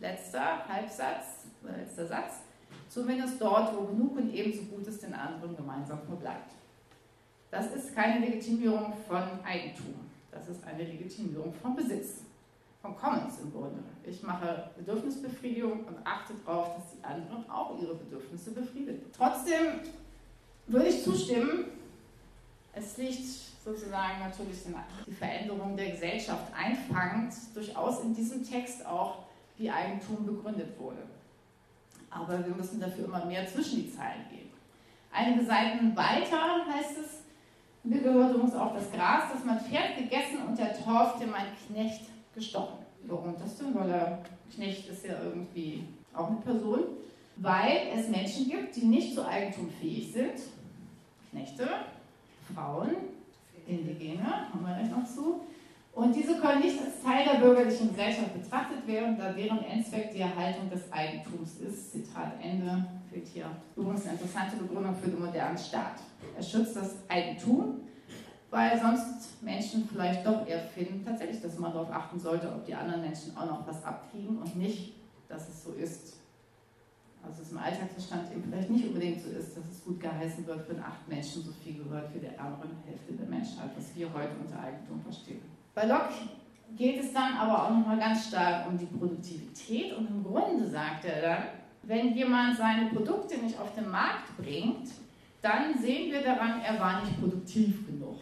Letzter 0.00 0.68
Halbsatz, 0.68 1.46
letzter 1.62 2.06
Satz. 2.06 2.42
Zumindest 2.88 3.40
dort, 3.40 3.74
wo 3.76 3.86
genug 3.86 4.16
und 4.16 4.32
ebenso 4.32 4.62
Gutes 4.64 5.00
den 5.00 5.12
anderen 5.12 5.56
gemeinsam 5.56 5.98
verbleibt. 6.06 6.52
Das 7.50 7.72
ist 7.74 7.94
keine 7.94 8.24
Legitimierung 8.26 8.92
von 9.06 9.22
Eigentum. 9.44 9.94
Das 10.30 10.48
ist 10.48 10.64
eine 10.64 10.84
Legitimierung 10.84 11.52
von 11.54 11.74
Besitz, 11.74 12.20
von 12.82 12.96
Commons 12.96 13.40
im 13.42 13.52
Grunde. 13.52 13.82
Ich 14.04 14.22
mache 14.22 14.70
Bedürfnisbefriedigung 14.76 15.84
und 15.84 15.96
achte 16.04 16.34
darauf, 16.44 16.76
dass 16.76 16.92
die 16.92 17.04
anderen 17.04 17.48
auch 17.48 17.80
ihre 17.80 17.94
Bedürfnisse 17.94 18.50
befriedigen. 18.50 19.02
Trotzdem 19.16 19.80
würde 20.66 20.88
ich 20.88 21.02
zustimmen, 21.02 21.64
es 22.74 22.96
liegt 22.98 23.24
sozusagen 23.64 24.20
natürlich 24.20 24.58
die 25.06 25.12
Veränderung 25.12 25.76
der 25.76 25.90
Gesellschaft 25.90 26.52
einfangend 26.54 27.34
durchaus 27.54 28.02
in 28.02 28.14
diesem 28.14 28.44
Text 28.44 28.84
auch, 28.86 29.24
wie 29.56 29.70
Eigentum 29.70 30.24
begründet 30.24 30.78
wurde. 30.78 31.02
Aber 32.10 32.46
wir 32.46 32.54
müssen 32.54 32.80
dafür 32.80 33.06
immer 33.06 33.24
mehr 33.24 33.46
zwischen 33.46 33.82
die 33.82 33.92
Zeilen 33.92 34.28
gehen. 34.30 34.50
Einige 35.10 35.44
Seiten 35.44 35.96
weiter 35.96 36.64
heißt 36.72 36.96
es, 36.98 37.17
mir 37.88 38.02
gehörte 38.02 38.36
uns 38.36 38.54
auch 38.54 38.74
das 38.74 38.90
Gras, 38.92 39.24
das 39.32 39.44
mein 39.44 39.60
Pferd 39.60 39.96
gegessen 39.96 40.42
und 40.46 40.58
der 40.58 40.74
Torf, 40.78 41.18
der 41.18 41.28
mein 41.28 41.46
Knecht 41.66 42.02
gestochen. 42.34 42.78
Warum 43.04 43.34
das 43.38 43.56
denn? 43.56 43.74
Weil 43.74 43.88
der 43.88 44.18
Knecht 44.54 44.88
ist 44.88 45.06
ja 45.06 45.14
irgendwie 45.22 45.84
auch 46.12 46.28
eine 46.28 46.36
Person. 46.36 46.80
Weil 47.36 47.88
es 47.96 48.08
Menschen 48.08 48.50
gibt, 48.50 48.76
die 48.76 48.84
nicht 48.84 49.14
zu 49.14 49.26
Eigentum 49.26 49.70
fähig 49.70 50.12
sind. 50.12 50.34
Knechte, 51.30 51.66
Frauen, 52.54 52.90
Indigene, 53.66 54.24
haben 54.24 54.62
wir 54.62 54.74
gleich 54.74 54.90
noch 54.90 55.04
zu. 55.04 55.40
Und 55.98 56.14
diese 56.14 56.38
können 56.40 56.60
nicht 56.60 56.78
als 56.80 57.02
Teil 57.02 57.24
der 57.24 57.40
bürgerlichen 57.40 57.88
Gesellschaft 57.88 58.32
betrachtet 58.32 58.86
werden, 58.86 59.18
da 59.18 59.32
deren 59.32 59.64
Endzweck 59.64 60.12
die 60.12 60.20
Erhaltung 60.20 60.70
des 60.70 60.92
Eigentums 60.92 61.58
ist. 61.58 61.90
Zitat 61.90 62.34
Ende. 62.40 62.86
Fehlt 63.10 63.26
hier 63.26 63.46
übrigens 63.74 64.04
eine 64.04 64.12
interessante 64.12 64.56
Begründung 64.56 64.94
für 64.94 65.10
den 65.10 65.18
modernen 65.18 65.58
Staat. 65.58 65.96
Er 66.36 66.42
schützt 66.42 66.76
das 66.76 66.94
Eigentum 67.08 67.80
weil 68.50 68.80
sonst 68.80 69.42
Menschen 69.42 69.86
vielleicht 69.90 70.26
doch 70.26 70.46
eher 70.46 70.60
finden, 70.60 71.04
tatsächlich, 71.04 71.42
dass 71.42 71.58
man 71.58 71.72
darauf 71.72 71.90
achten 71.90 72.18
sollte, 72.18 72.48
ob 72.48 72.64
die 72.64 72.74
anderen 72.74 73.02
Menschen 73.02 73.36
auch 73.36 73.46
noch 73.46 73.66
was 73.66 73.84
abkriegen 73.84 74.38
und 74.38 74.56
nicht, 74.56 74.94
dass 75.28 75.48
es 75.48 75.64
so 75.64 75.72
ist. 75.72 76.16
Also 77.22 77.42
es 77.42 77.50
im 77.50 77.58
Alltagsverstand 77.58 78.32
eben 78.32 78.44
vielleicht 78.44 78.70
nicht 78.70 78.86
unbedingt 78.86 79.20
so 79.20 79.28
ist, 79.28 79.56
dass 79.56 79.64
es 79.70 79.84
gut 79.84 80.00
geheißen 80.00 80.46
wird, 80.46 80.66
wenn 80.68 80.80
acht 80.80 81.06
Menschen 81.06 81.42
so 81.42 81.52
viel 81.52 81.82
gehört 81.82 82.14
wie 82.14 82.20
der 82.20 82.38
ärmeren 82.38 82.70
Hälfte 82.86 83.12
der 83.12 83.26
Menschheit, 83.26 83.70
was 83.76 83.94
wir 83.94 84.12
heute 84.14 84.32
unter 84.42 84.58
Eigentum 84.62 85.02
verstehen. 85.02 85.57
Bei 85.78 85.86
Locke 85.86 86.14
geht 86.76 86.98
es 86.98 87.12
dann 87.12 87.36
aber 87.36 87.62
auch 87.62 87.70
nochmal 87.70 87.98
ganz 87.98 88.26
stark 88.26 88.66
um 88.66 88.76
die 88.76 88.86
Produktivität 88.86 89.96
und 89.96 90.08
im 90.08 90.24
Grunde 90.24 90.68
sagt 90.68 91.04
er 91.04 91.22
dann, 91.22 91.44
wenn 91.84 92.16
jemand 92.16 92.56
seine 92.56 92.86
Produkte 92.86 93.38
nicht 93.38 93.56
auf 93.60 93.72
den 93.76 93.88
Markt 93.88 94.36
bringt, 94.36 94.88
dann 95.40 95.78
sehen 95.78 96.10
wir 96.10 96.20
daran, 96.20 96.62
er 96.62 96.80
war 96.80 97.00
nicht 97.04 97.20
produktiv 97.20 97.86
genug. 97.86 98.18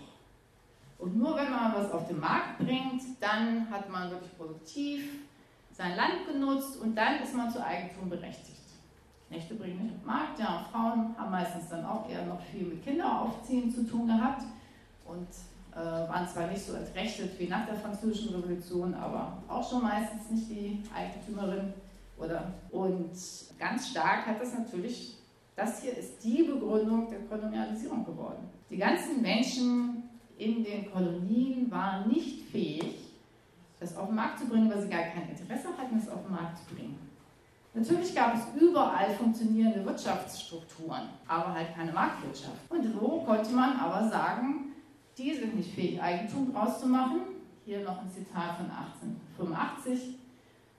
Und 0.99 1.17
nur 1.17 1.35
wenn 1.35 1.51
man 1.51 1.73
was 1.73 1.91
auf 1.93 2.07
den 2.07 2.21
Markt 2.21 2.59
bringt, 2.59 3.03
dann 3.21 3.71
hat 3.71 3.89
man 3.89 4.11
wirklich 4.11 4.37
produktiv 4.37 5.21
sein 5.73 5.97
Land 5.97 6.27
genutzt 6.31 6.79
und 6.83 6.95
dann 6.95 7.23
ist 7.23 7.35
man 7.35 7.51
zu 7.51 7.65
Eigentum 7.65 8.11
berechtigt. 8.11 8.61
Knechte 9.29 9.55
bringen 9.55 9.83
nicht 9.83 9.95
auf 9.95 10.01
den 10.01 10.07
Markt, 10.07 10.39
ja, 10.39 10.67
Frauen 10.71 11.17
haben 11.17 11.31
meistens 11.31 11.71
dann 11.71 11.87
auch 11.87 12.07
eher 12.07 12.27
noch 12.27 12.43
viel 12.43 12.67
mit 12.67 12.85
Kinderaufziehen 12.85 13.71
zu 13.71 13.89
tun 13.89 14.09
gehabt 14.09 14.43
und 15.07 15.29
waren 15.77 16.27
zwar 16.27 16.47
nicht 16.49 16.65
so 16.65 16.73
entrechtet 16.75 17.39
wie 17.39 17.49
nach 17.49 17.67
der 17.67 17.77
Französischen 17.77 18.35
Revolution, 18.35 18.95
aber 18.95 19.39
auch 19.49 19.69
schon 19.69 19.83
meistens 19.83 20.31
nicht 20.31 20.51
die 20.51 20.83
Eigentümerin. 20.95 21.75
Oder, 22.19 22.55
und 22.71 23.11
ganz 23.59 23.89
stark 23.89 24.27
hat 24.27 24.41
das 24.41 24.57
natürlich, 24.57 25.17
das 25.55 25.83
hier 25.83 25.97
ist 25.97 26.25
die 26.25 26.45
Begründung 26.45 27.11
der 27.11 27.21
Kolonialisierung 27.21 28.05
geworden. 28.07 28.49
Die 28.71 28.79
ganzen 28.79 29.21
Menschen 29.21 30.03
in 30.39 30.65
den 30.65 30.91
Kolonien 30.91 31.71
waren 31.71 32.09
nicht 32.09 32.49
fähig, 32.51 32.97
das 33.79 33.97
auf 33.97 34.07
den 34.07 34.17
Markt 34.17 34.39
zu 34.39 34.47
bringen, 34.47 34.71
weil 34.71 34.81
sie 34.81 34.89
gar 34.89 35.03
kein 35.03 35.29
Interesse 35.29 35.69
hatten, 35.77 35.99
es 35.99 36.09
auf 36.09 36.23
den 36.23 36.33
Markt 36.33 36.59
zu 36.59 36.75
bringen. 36.75 36.99
Natürlich 37.75 38.15
gab 38.15 38.35
es 38.35 38.41
überall 38.59 39.11
funktionierende 39.11 39.85
Wirtschaftsstrukturen, 39.85 41.11
aber 41.29 41.53
halt 41.53 41.75
keine 41.75 41.93
Marktwirtschaft. 41.93 42.71
Und 42.71 42.83
so 42.83 43.23
konnte 43.27 43.51
man 43.51 43.77
aber 43.79 44.09
sagen, 44.09 44.66
die 45.19 45.35
sind 45.35 45.57
nicht 45.57 45.75
fähig, 45.75 46.01
Eigentum 46.01 46.53
draus 46.53 46.81
zu 46.81 46.87
machen. 46.87 47.21
Hier 47.65 47.81
noch 47.81 48.01
ein 48.01 48.11
Zitat 48.11 48.57
von 48.57 48.71
1885. 48.71 50.17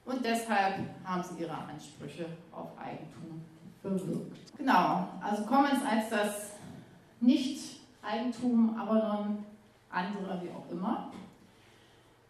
Und 0.06 0.24
deshalb 0.24 0.76
haben 1.04 1.24
sie 1.24 1.44
ihre 1.44 1.54
Ansprüche 1.54 2.26
auf 2.52 2.70
Eigentum 2.78 3.42
verwirkt. 3.82 4.58
Genau, 4.58 5.08
also 5.22 5.44
Commons 5.44 5.84
als 5.86 6.10
das 6.10 6.52
Nicht-Eigentum, 7.20 8.80
aber 8.80 8.96
non 8.96 9.46
andere, 9.90 10.42
wie 10.42 10.50
auch 10.50 10.72
immer. 10.72 11.12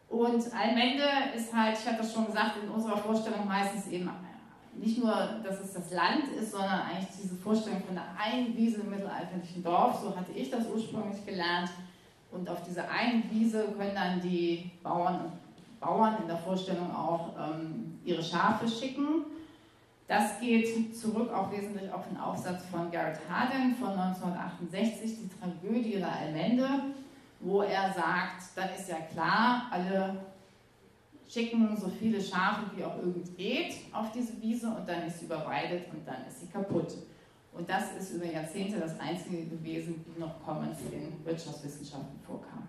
Und 0.09 0.53
Allmende 0.53 1.03
ist 1.35 1.53
halt, 1.53 1.77
ich 1.77 1.85
hatte 1.85 1.97
das 1.97 2.13
schon 2.13 2.27
gesagt, 2.27 2.57
in 2.63 2.69
unserer 2.69 2.97
Vorstellung 2.97 3.45
meistens 3.47 3.87
eben 3.87 4.09
nicht 4.73 5.03
nur, 5.03 5.11
dass 5.43 5.59
es 5.59 5.73
das 5.73 5.91
Land 5.91 6.27
ist, 6.39 6.51
sondern 6.51 6.81
eigentlich 6.81 7.09
diese 7.21 7.35
Vorstellung 7.35 7.83
von 7.83 7.95
der 7.95 8.05
einen 8.17 8.55
Wiese 8.55 8.81
im 8.81 8.89
mittelalterlichen 8.89 9.63
Dorf, 9.63 9.99
so 10.01 10.15
hatte 10.15 10.31
ich 10.33 10.49
das 10.49 10.67
ursprünglich 10.67 11.25
gelernt. 11.25 11.69
Und 12.31 12.49
auf 12.49 12.63
dieser 12.63 12.89
einen 12.89 13.29
Wiese 13.31 13.69
können 13.77 13.95
dann 13.95 14.21
die 14.21 14.71
Bauern 14.83 15.31
Bauern 15.79 16.17
in 16.21 16.27
der 16.27 16.37
Vorstellung 16.37 16.93
auch 16.95 17.29
ähm, 17.37 17.99
ihre 18.03 18.23
Schafe 18.23 18.67
schicken. 18.67 19.25
Das 20.07 20.39
geht 20.39 20.97
zurück 20.97 21.31
auch 21.31 21.51
wesentlich 21.51 21.91
auf 21.91 22.07
den 22.07 22.17
Aufsatz 22.17 22.65
von 22.71 22.89
Garrett 22.89 23.19
Hardin 23.29 23.75
von 23.75 23.89
1968, 23.89 25.17
die 25.17 25.29
Tragödie 25.39 25.97
der 25.97 26.11
Allmende, 26.11 26.67
wo 27.41 27.61
er 27.61 27.93
sagt, 27.93 28.43
dann 28.55 28.69
ist 28.69 28.89
ja 28.89 28.99
klar, 29.11 29.67
alle 29.69 30.17
schicken 31.27 31.75
so 31.75 31.89
viele 31.89 32.21
Schafe 32.21 32.61
wie 32.75 32.85
auch 32.85 32.97
irgend 32.97 33.35
geht 33.37 33.75
auf 33.91 34.11
diese 34.13 34.41
Wiese 34.41 34.67
und 34.67 34.87
dann 34.87 35.05
ist 35.05 35.19
sie 35.19 35.25
überweidet 35.25 35.91
und 35.91 36.07
dann 36.07 36.25
ist 36.25 36.39
sie 36.39 36.47
kaputt. 36.47 36.93
Und 37.57 37.67
das 37.67 37.91
ist 37.99 38.13
über 38.13 38.25
Jahrzehnte 38.25 38.79
das 38.79 38.99
einzige 38.99 39.45
gewesen, 39.45 40.05
wie 40.05 40.19
noch 40.19 40.43
Commons 40.45 40.77
in 40.91 41.25
Wirtschaftswissenschaften 41.25 42.19
vorkam. 42.25 42.67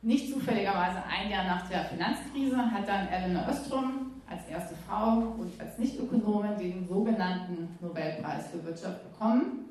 Nicht 0.00 0.32
zufälligerweise 0.32 1.02
ein 1.04 1.28
Jahr 1.30 1.44
nach 1.44 1.68
der 1.68 1.86
Finanzkrise 1.86 2.56
hat 2.56 2.86
dann 2.86 3.08
Eleanor 3.08 3.48
Östrom 3.48 4.12
als 4.28 4.46
erste 4.48 4.76
Frau 4.86 5.34
und 5.38 5.60
als 5.60 5.76
Nichtökonomin 5.78 6.56
den 6.56 6.86
sogenannten 6.86 7.76
Nobelpreis 7.80 8.48
für 8.48 8.62
Wirtschaft 8.64 9.10
bekommen, 9.10 9.70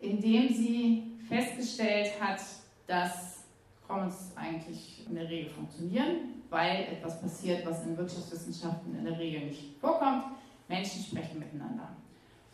indem 0.00 0.48
sie 0.48 1.12
festgestellt 1.28 2.20
hat, 2.20 2.40
dass 2.88 3.44
Commons 3.86 4.32
eigentlich 4.34 5.06
in 5.08 5.14
der 5.14 5.28
Regel 5.28 5.50
funktionieren, 5.50 6.42
weil 6.50 6.84
etwas 6.84 7.20
passiert, 7.20 7.64
was 7.64 7.84
in 7.84 7.96
Wirtschaftswissenschaften 7.96 8.98
in 8.98 9.04
der 9.04 9.18
Regel 9.18 9.46
nicht 9.46 9.78
vorkommt. 9.80 10.24
Menschen 10.68 11.04
sprechen 11.04 11.38
miteinander 11.38 11.90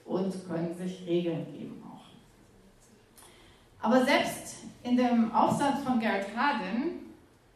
und 0.04 0.48
können 0.48 0.74
sich 0.74 1.06
Regeln 1.06 1.46
geben 1.52 1.82
auch. 1.86 2.04
Aber 3.84 4.04
selbst 4.04 4.64
in 4.82 4.96
dem 4.96 5.32
Aufsatz 5.32 5.82
von 5.84 6.00
Garrett 6.00 6.36
Hardin 6.36 7.00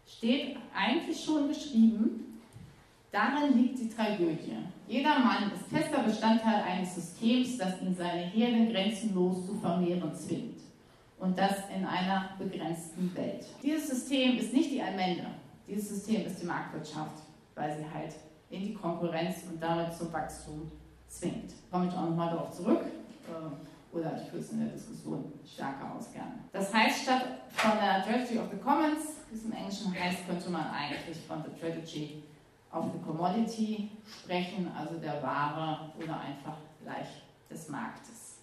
steht 0.07 0.57
eigentlich 0.75 1.23
schon 1.23 1.49
geschrieben, 1.49 2.41
darin 3.11 3.57
liegt 3.57 3.79
die 3.79 3.89
Tragödie. 3.89 4.57
Jeder 4.89 5.19
Mann 5.19 5.51
ist 5.53 5.67
fester 5.69 6.03
Bestandteil 6.03 6.63
eines 6.63 6.95
Systems, 6.95 7.59
das 7.59 7.81
ihn 7.83 7.95
seine 7.95 8.23
Herde 8.23 8.73
grenzenlos 8.73 9.47
zu 9.47 9.55
vermehren 9.57 10.15
zwingt. 10.15 10.61
Und 11.19 11.37
das 11.37 11.55
in 11.75 11.85
einer 11.85 12.31
begrenzten 12.39 13.15
Welt. 13.17 13.47
Dieses 13.63 13.89
System 13.89 14.39
ist 14.39 14.53
nicht 14.53 14.71
die 14.71 14.83
Allmende. 14.83 15.27
Dieses 15.67 15.89
System 15.89 16.27
ist 16.27 16.41
die 16.43 16.47
Marktwirtschaft, 16.47 17.23
weil 17.55 17.77
sie 17.77 17.85
halt 17.93 18.15
in 18.51 18.63
die 18.63 18.75
Konkurrenz 18.75 19.39
und 19.51 19.61
damit 19.61 19.93
zum 19.95 20.13
Wachstum 20.13 20.71
zwingt. 21.09 21.53
Komme 21.71 21.89
ich 21.89 21.93
auch 21.95 22.09
nochmal 22.09 22.31
darauf 22.31 22.51
zurück. 22.51 22.81
Äh, 22.83 23.97
oder 23.97 24.15
ich 24.17 24.29
führe 24.29 24.43
es 24.43 24.53
in 24.53 24.61
der 24.61 24.69
Diskussion 24.69 25.33
stärker 25.47 25.95
aus 25.97 26.13
gerne. 26.13 26.35
Das 26.53 26.73
heißt, 26.73 27.05
statt 27.05 27.25
von 27.49 27.73
der 27.79 28.03
Strategy 28.03 28.39
of 28.39 28.51
the 28.51 28.59
Commons 28.59 29.17
wie 29.31 29.37
es 29.37 29.45
im 29.45 29.53
Englischen 29.53 29.93
heißt, 29.93 30.27
könnte 30.27 30.51
man 30.51 30.71
eigentlich 30.71 31.19
von 31.27 31.43
the 31.43 31.57
Strategy 31.57 32.23
of 32.73 32.87
the 32.93 32.99
Commodity 33.05 33.91
sprechen, 34.07 34.71
also 34.77 34.99
der 34.99 35.23
Ware 35.23 35.91
oder 35.97 36.21
einfach 36.21 36.57
gleich 36.83 37.09
des 37.51 37.69
Marktes, 37.69 38.39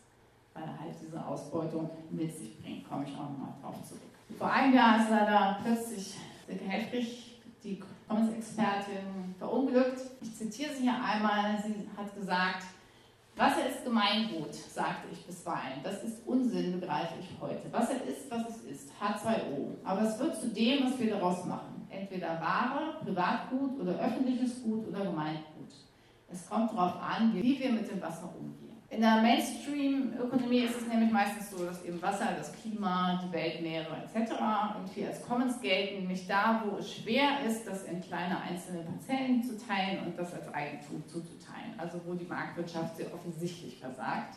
weil 0.53 0.63
er 0.63 0.79
halt 0.79 0.96
diese 1.01 1.25
Ausbeutung 1.25 1.89
mit 2.10 2.36
sich 2.36 2.62
bringt, 2.62 2.88
komme 2.89 3.05
ich 3.08 3.13
auch 3.15 3.29
nochmal 3.29 3.53
drauf 3.62 3.75
zurück. 3.88 4.01
Vor 4.38 4.51
einem 4.51 4.74
Jahr 4.74 5.01
ist 5.01 5.10
leider 5.10 5.60
plötzlich 5.63 6.15
Silke 6.48 6.65
Helfrich, 6.65 7.33
die 7.63 7.82
Commons-Expertin, 8.08 9.36
verunglückt. 9.39 10.01
Ich 10.22 10.36
zitiere 10.36 10.74
sie 10.74 10.84
hier 10.84 10.96
einmal, 11.03 11.62
sie 11.63 11.88
hat 11.98 12.15
gesagt, 12.15 12.63
Wasser 13.36 13.67
ist 13.67 13.84
Gemeingut, 13.84 14.53
sagte 14.53 15.08
ich 15.12 15.25
bisweilen. 15.25 15.79
Das 15.84 16.03
ist 16.03 16.25
Unsinn, 16.27 16.79
begreife 16.79 17.15
ich 17.20 17.29
heute. 17.41 17.72
Wasser 17.72 17.96
ist, 18.08 18.29
was 18.29 18.48
es 18.50 18.63
ist, 18.63 18.91
H2O. 19.01 19.84
Aber 19.84 20.03
es 20.03 20.20
wird 20.20 20.39
zu 20.39 20.50
dem, 20.50 20.86
was 20.86 21.00
wir 21.00 21.15
daraus 21.15 21.43
machen. 21.46 21.88
Entweder 21.89 22.39
Ware, 22.39 22.98
Privatgut 23.03 23.79
oder 23.79 24.00
öffentliches 24.00 24.62
Gut 24.62 24.88
oder 24.88 25.05
Gemeingut. 25.05 25.72
Es 26.32 26.48
kommt 26.48 26.74
darauf 26.74 27.01
an, 27.01 27.34
wie 27.34 27.60
wir 27.60 27.72
mit 27.72 27.89
dem 27.89 28.01
Wasser 28.01 28.32
umgehen. 28.38 28.62
In 28.93 29.01
der 29.01 29.23
Mainstream-Ökonomie 29.23 30.65
ist 30.65 30.81
es 30.81 30.88
nämlich 30.88 31.12
meistens 31.12 31.50
so, 31.50 31.65
dass 31.65 31.83
eben 31.83 32.00
Wasser, 32.00 32.27
das 32.38 32.53
Klima, 32.53 33.19
die 33.23 33.33
Weltmeere 33.33 33.88
etc. 34.03 34.33
irgendwie 34.75 35.07
als 35.07 35.25
Commons 35.25 35.59
gelten, 35.62 36.01
nämlich 36.01 36.27
da, 36.27 36.63
wo 36.63 36.77
es 36.77 36.93
schwer 36.93 37.43
ist, 37.47 37.65
das 37.65 37.85
in 37.85 38.01
kleine 38.01 38.39
einzelne 38.39 38.83
Parzellen 38.83 39.41
zu 39.43 39.57
teilen 39.57 40.05
und 40.05 40.17
das 40.17 40.31
als 40.35 40.53
Eigentum 40.53 41.03
zuzuteilen. 41.07 41.73
Also 41.75 42.00
wo 42.05 42.13
die 42.13 42.25
Marktwirtschaft 42.25 42.97
sehr 42.97 43.12
offensichtlich 43.12 43.79
versagt. 43.79 44.35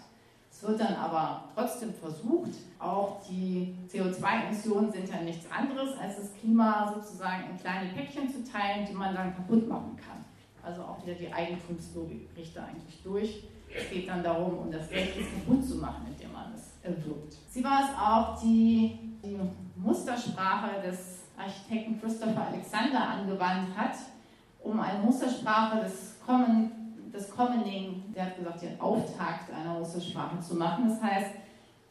Es 0.50 0.62
wird 0.62 0.80
dann 0.80 0.94
aber 0.94 1.44
trotzdem 1.54 1.92
versucht, 1.92 2.52
auch 2.78 3.20
die 3.28 3.76
CO2-Emissionen 3.92 4.90
sind 4.90 5.10
ja 5.10 5.20
nichts 5.20 5.44
anderes, 5.52 5.98
als 5.98 6.16
das 6.16 6.32
Klima 6.40 6.94
sozusagen 6.94 7.50
in 7.50 7.58
kleine 7.58 7.90
Päckchen 7.92 8.30
zu 8.30 8.42
teilen, 8.42 8.86
die 8.86 8.94
man 8.94 9.14
dann 9.14 9.36
kaputt 9.36 9.68
machen 9.68 9.98
kann. 9.98 10.25
Also 10.66 10.82
auch 10.82 11.00
wieder 11.06 11.14
die 11.14 11.32
Eigentumslogik 11.32 12.35
bricht 12.35 12.56
da 12.56 12.64
eigentlich 12.64 13.00
durch. 13.04 13.44
Es 13.73 13.88
geht 13.88 14.08
dann 14.08 14.25
darum, 14.25 14.58
um 14.58 14.70
das 14.70 14.90
Recht 14.90 15.14
kaputt 15.16 15.64
zu 15.64 15.76
machen, 15.76 16.06
indem 16.08 16.32
man 16.32 16.52
es 16.54 16.73
erwirbt. 16.82 17.37
Sie 17.49 17.62
war 17.62 17.82
es 17.85 17.90
auch, 17.96 18.42
die 18.42 18.99
die 19.23 19.38
Mustersprache 19.76 20.80
des 20.82 21.25
Architekten 21.37 22.00
Christopher 22.00 22.49
Alexander 22.49 23.08
angewandt 23.08 23.76
hat, 23.76 23.96
um 24.61 24.80
eine 24.80 24.99
Mustersprache 24.99 25.85
des 25.85 26.16
Common, 26.25 26.70
des 27.14 27.30
Commoning, 27.30 28.12
der 28.12 28.26
hat 28.26 28.37
gesagt, 28.37 28.62
den 28.62 28.80
Auftakt 28.80 29.52
einer 29.52 29.78
Mustersprache 29.78 30.40
zu 30.40 30.56
machen. 30.56 30.88
Das 30.88 31.00
heißt, 31.00 31.30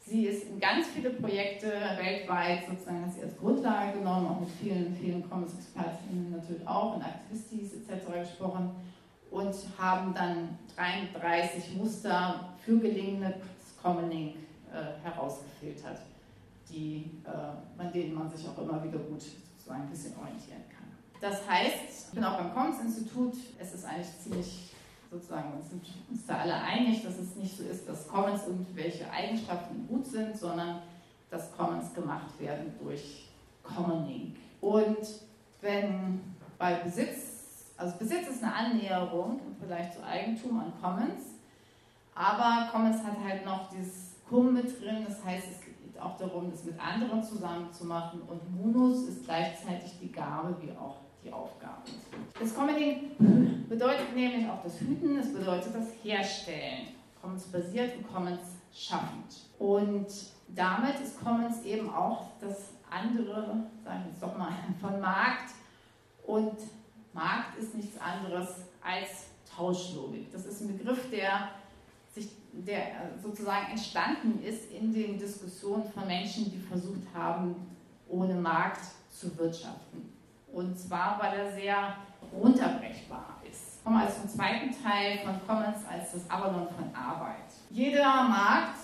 sie 0.05 0.27
ist 0.27 0.47
in 0.49 0.59
ganz 0.59 0.87
viele 0.87 1.09
Projekte 1.11 1.67
weltweit 1.67 2.67
sozusagen 2.69 3.03
als 3.03 3.37
Grundlage 3.37 3.97
genommen, 3.97 4.27
auch 4.27 4.39
mit 4.39 4.49
vielen, 4.49 4.95
vielen 4.95 5.27
Commons-Expertinnen 5.29 6.31
natürlich 6.31 6.67
auch, 6.67 6.95
und 6.95 7.03
Aktivistis 7.03 7.73
etc. 7.73 8.29
gesprochen 8.29 8.71
und 9.31 9.55
haben 9.77 10.13
dann 10.13 10.57
33 10.75 11.75
Muster 11.77 12.49
für 12.63 12.77
gelingendes 12.77 13.35
Commoning 13.81 14.35
äh, 14.71 15.03
herausgefiltert. 15.03 15.99
die, 16.69 17.21
äh, 17.23 17.81
an 17.81 17.93
denen 17.93 18.15
man 18.15 18.29
sich 18.29 18.47
auch 18.47 18.57
immer 18.57 18.83
wieder 18.83 18.97
gut 18.97 19.21
sozusagen 19.21 19.83
ein 19.83 19.89
bisschen 19.89 20.13
orientieren 20.17 20.63
kann. 20.69 20.87
Das 21.21 21.47
heißt, 21.47 22.07
ich 22.07 22.13
bin 22.13 22.23
auch 22.23 22.37
beim 22.37 22.53
Commons-Institut, 22.53 23.33
es 23.59 23.73
ist 23.73 23.85
eigentlich 23.85 24.19
ziemlich 24.19 24.74
sozusagen, 25.15 25.53
wir 25.55 25.63
sind 25.63 25.81
uns 26.09 26.25
da 26.25 26.39
alle 26.39 26.55
einig, 26.55 27.03
dass 27.03 27.17
es 27.17 27.35
nicht 27.35 27.57
so 27.57 27.63
ist, 27.63 27.87
dass 27.87 28.07
Commons 28.07 28.47
irgendwelche 28.47 29.09
Eigenschaften 29.09 29.87
gut 29.87 30.05
sind, 30.05 30.37
sondern 30.37 30.81
dass 31.29 31.55
Commons 31.55 31.93
gemacht 31.93 32.39
werden 32.39 32.73
durch 32.81 33.29
Commoning. 33.63 34.35
Und 34.61 34.97
wenn 35.61 36.19
bei 36.57 36.75
Besitz, 36.75 37.73
also 37.77 37.97
Besitz 37.97 38.27
ist 38.27 38.43
eine 38.43 38.53
Annäherung 38.53 39.39
vielleicht 39.59 39.93
zu 39.93 40.03
Eigentum 40.03 40.59
an 40.59 40.73
Commons, 40.81 41.23
aber 42.13 42.69
Commons 42.71 43.03
hat 43.03 43.17
halt 43.23 43.45
noch 43.45 43.69
dieses 43.69 44.15
Cum 44.29 44.53
mit 44.53 44.81
drin, 44.81 45.05
das 45.07 45.23
heißt, 45.23 45.47
es 45.51 45.61
geht 45.61 46.01
auch 46.01 46.17
darum, 46.17 46.51
das 46.51 46.63
mit 46.63 46.79
anderen 46.79 47.23
zusammen 47.23 47.71
zu 47.71 47.85
machen 47.85 48.21
und 48.27 48.41
Munus 48.55 49.07
ist 49.07 49.23
gleichzeitig 49.23 49.93
die 50.01 50.11
Gabe 50.11 50.55
wie 50.61 50.71
auch 50.71 50.97
die 51.23 51.31
Aufgabe. 51.31 51.81
Das 52.39 52.53
Commoning 52.53 53.54
bedeutet 53.67 54.15
nämlich 54.15 54.47
auch 54.49 54.63
das 54.63 54.79
Hüten, 54.79 55.17
es 55.17 55.33
bedeutet 55.33 55.73
das 55.73 55.87
Herstellen. 56.03 56.87
Commons 57.21 57.43
basiert 57.45 57.97
und 57.97 58.13
Commons 58.13 58.41
schaffend. 58.73 59.47
Und 59.57 60.07
damit 60.49 60.99
ist 60.99 61.19
Commons 61.23 61.63
eben 61.63 61.89
auch 61.93 62.27
das 62.39 62.69
andere, 62.89 63.65
sagen 63.83 64.03
wir 64.03 64.11
jetzt 64.11 64.21
doch 64.21 64.37
mal, 64.37 64.51
von 64.81 64.99
Markt. 64.99 65.53
Und 66.25 66.57
Markt 67.13 67.57
ist 67.57 67.75
nichts 67.75 67.97
anderes 67.99 68.49
als 68.83 69.27
Tauschlogik. 69.55 70.31
Das 70.31 70.45
ist 70.45 70.61
ein 70.61 70.77
Begriff, 70.77 71.09
der, 71.09 71.49
sich, 72.13 72.29
der 72.51 73.11
sozusagen 73.21 73.71
entstanden 73.71 74.43
ist 74.43 74.71
in 74.71 74.93
den 74.93 75.17
Diskussionen 75.17 75.83
von 75.91 76.05
Menschen, 76.05 76.51
die 76.51 76.59
versucht 76.59 77.07
haben, 77.13 77.55
ohne 78.09 78.35
Markt 78.35 78.81
zu 79.09 79.35
wirtschaften. 79.37 80.13
Und 80.51 80.77
zwar, 80.77 81.19
weil 81.21 81.39
er 81.39 81.51
sehr 81.53 81.95
runterbrechbar 82.33 83.41
ist. 83.49 83.83
Kommen 83.83 83.97
also 83.97 84.21
zum 84.21 84.29
zweiten 84.29 84.71
Teil 84.71 85.19
von 85.19 85.39
Commons 85.47 85.85
als 85.89 86.13
das 86.13 86.29
Avalon 86.29 86.67
von 86.67 86.93
Arbeit. 86.93 87.51
Jeder 87.69 88.23
Markt, 88.23 88.79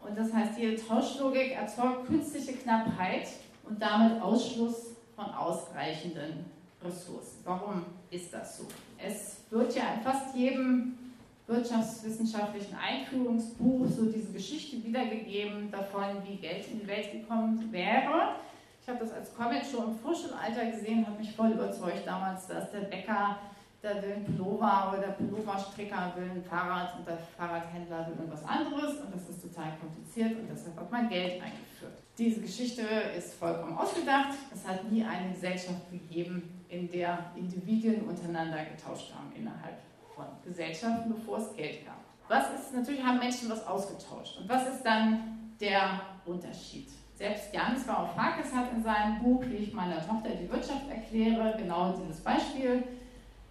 und 0.00 0.16
das 0.16 0.32
heißt 0.32 0.58
jede 0.58 0.80
Tauschlogik, 0.80 1.52
erzeugt 1.52 2.06
künstliche 2.06 2.52
Knappheit 2.54 3.28
und 3.64 3.80
damit 3.80 4.20
Ausschluss 4.20 4.96
von 5.14 5.26
ausreichenden 5.26 6.44
Ressourcen. 6.84 7.40
Warum 7.44 7.84
ist 8.10 8.32
das 8.32 8.58
so? 8.58 8.64
Es 8.98 9.38
wird 9.50 9.74
ja 9.74 9.94
in 9.94 10.02
fast 10.02 10.34
jedem 10.34 10.98
wirtschaftswissenschaftlichen 11.46 12.76
Einführungsbuch 12.76 13.86
so 13.86 14.06
diese 14.06 14.32
Geschichte 14.32 14.82
wiedergegeben 14.84 15.70
davon, 15.70 16.22
wie 16.26 16.36
Geld 16.36 16.66
in 16.68 16.80
die 16.80 16.86
Welt 16.86 17.12
gekommen 17.12 17.68
wäre. 17.70 18.36
Ich 18.82 18.88
habe 18.88 18.98
das 18.98 19.12
als 19.12 19.32
Comic 19.36 19.62
schon 19.64 19.92
im 19.92 19.94
Vorschulalter 19.96 20.66
gesehen, 20.66 21.06
hat 21.06 21.16
mich 21.16 21.30
voll 21.36 21.52
überzeugt 21.52 22.04
damals, 22.04 22.48
dass 22.48 22.72
der 22.72 22.80
Bäcker, 22.80 23.38
der 23.80 24.02
will 24.02 24.14
ein 24.14 24.24
Pullover 24.24 24.88
oder 24.90 25.06
der 25.06 25.12
Pulloverstricker 25.12 26.12
will 26.16 26.28
ein 26.28 26.42
Fahrrad 26.42 26.98
und 26.98 27.06
der 27.06 27.16
Fahrradhändler 27.16 28.08
will 28.08 28.16
irgendwas 28.16 28.44
anderes 28.44 28.96
und 28.96 29.14
das 29.14 29.28
ist 29.28 29.40
total 29.40 29.74
kompliziert 29.78 30.36
und 30.36 30.48
deshalb 30.50 30.76
hat 30.80 30.90
man 30.90 31.08
Geld 31.08 31.34
eingeführt. 31.34 31.92
Diese 32.18 32.40
Geschichte 32.40 32.82
ist 33.16 33.34
vollkommen 33.34 33.78
ausgedacht. 33.78 34.34
Es 34.52 34.66
hat 34.66 34.90
nie 34.90 35.04
eine 35.04 35.32
Gesellschaft 35.32 35.88
gegeben, 35.92 36.64
in 36.68 36.90
der 36.90 37.18
Individuen 37.36 38.02
untereinander 38.02 38.64
getauscht 38.64 39.14
haben 39.14 39.30
innerhalb 39.36 39.78
von 40.12 40.26
Gesellschaften, 40.44 41.14
bevor 41.14 41.38
es 41.38 41.54
Geld 41.54 41.86
gab. 41.86 42.00
Was 42.26 42.46
ist, 42.60 42.74
natürlich 42.74 43.02
haben 43.02 43.20
Menschen 43.20 43.48
was 43.48 43.64
ausgetauscht. 43.64 44.38
Und 44.38 44.48
was 44.48 44.66
ist 44.66 44.82
dann 44.82 45.54
der 45.60 46.00
Unterschied? 46.26 46.88
Selbst 47.22 47.54
Janis 47.54 47.86
Varoufakis 47.86 48.52
hat 48.52 48.72
in 48.72 48.82
seinem 48.82 49.20
Buch, 49.20 49.44
wie 49.46 49.54
ich 49.54 49.72
meiner 49.72 50.04
Tochter 50.04 50.30
die 50.30 50.50
Wirtschaft 50.50 50.90
erkläre, 50.90 51.54
genau 51.56 51.92
dieses 51.92 52.20
Beispiel. 52.20 52.82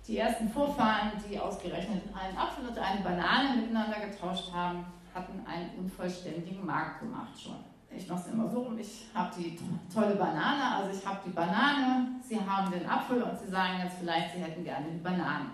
Die 0.06 0.18
ersten 0.18 0.50
Vorfahren, 0.50 1.12
die 1.30 1.40
ausgerechnet 1.40 2.04
einen 2.14 2.38
Apfel 2.38 2.68
und 2.68 2.78
eine 2.78 3.00
Banane 3.00 3.56
miteinander 3.56 4.02
getauscht 4.02 4.52
haben, 4.54 4.86
hatten 5.16 5.42
einen 5.48 5.70
unvollständigen 5.80 6.66
Markt 6.66 7.00
gemacht 7.00 7.32
schon. 7.42 7.64
Ich 7.96 8.10
mache 8.10 8.20
es 8.20 8.34
immer 8.34 8.50
so 8.50 8.64
rum, 8.64 8.78
ich 8.78 9.06
habe 9.14 9.32
die 9.38 9.58
tolle 9.94 10.16
Banane, 10.16 10.76
also 10.76 10.90
ich 10.92 11.06
habe 11.06 11.20
die 11.26 11.32
Banane, 11.32 12.08
Sie 12.22 12.42
haben 12.42 12.70
den 12.74 12.86
Apfel 12.86 13.24
und 13.24 13.40
Sie 13.40 13.50
sagen 13.50 13.80
jetzt 13.82 14.00
vielleicht, 14.00 14.36
Sie 14.36 14.44
hätten 14.44 14.66
gerne 14.66 14.88
die 14.92 15.02
Banane. 15.02 15.46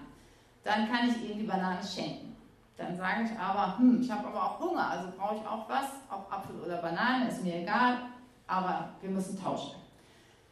Dann 0.63 0.89
kann 0.89 1.08
ich 1.08 1.30
Ihnen 1.30 1.41
die 1.41 1.45
Banane 1.45 1.82
schenken. 1.86 2.26
Dann 2.77 2.95
sage 2.95 3.23
ich 3.23 3.39
aber, 3.39 3.77
hm, 3.77 4.01
ich 4.01 4.11
habe 4.11 4.27
aber 4.27 4.43
auch 4.43 4.59
Hunger, 4.59 4.89
also 4.91 5.09
brauche 5.17 5.35
ich 5.35 5.47
auch 5.47 5.67
was, 5.67 5.85
auch 6.09 6.31
Apfel 6.31 6.61
oder 6.63 6.77
Banane, 6.77 7.27
ist 7.27 7.43
mir 7.43 7.61
egal, 7.61 7.97
aber 8.45 8.89
wir 9.01 9.09
müssen 9.09 9.41
tauschen. 9.41 9.75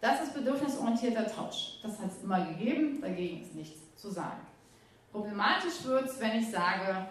Das 0.01 0.21
ist 0.21 0.33
bedürfnisorientierter 0.33 1.27
Tausch. 1.27 1.79
Das 1.81 1.99
hat 1.99 2.11
es 2.11 2.23
immer 2.23 2.45
gegeben, 2.45 2.99
dagegen 3.01 3.41
ist 3.41 3.55
nichts 3.55 3.95
zu 3.95 4.09
sagen. 4.09 4.41
Problematisch 5.11 5.83
wird 5.83 6.05
es, 6.05 6.19
wenn 6.19 6.39
ich 6.39 6.51
sage, 6.51 7.07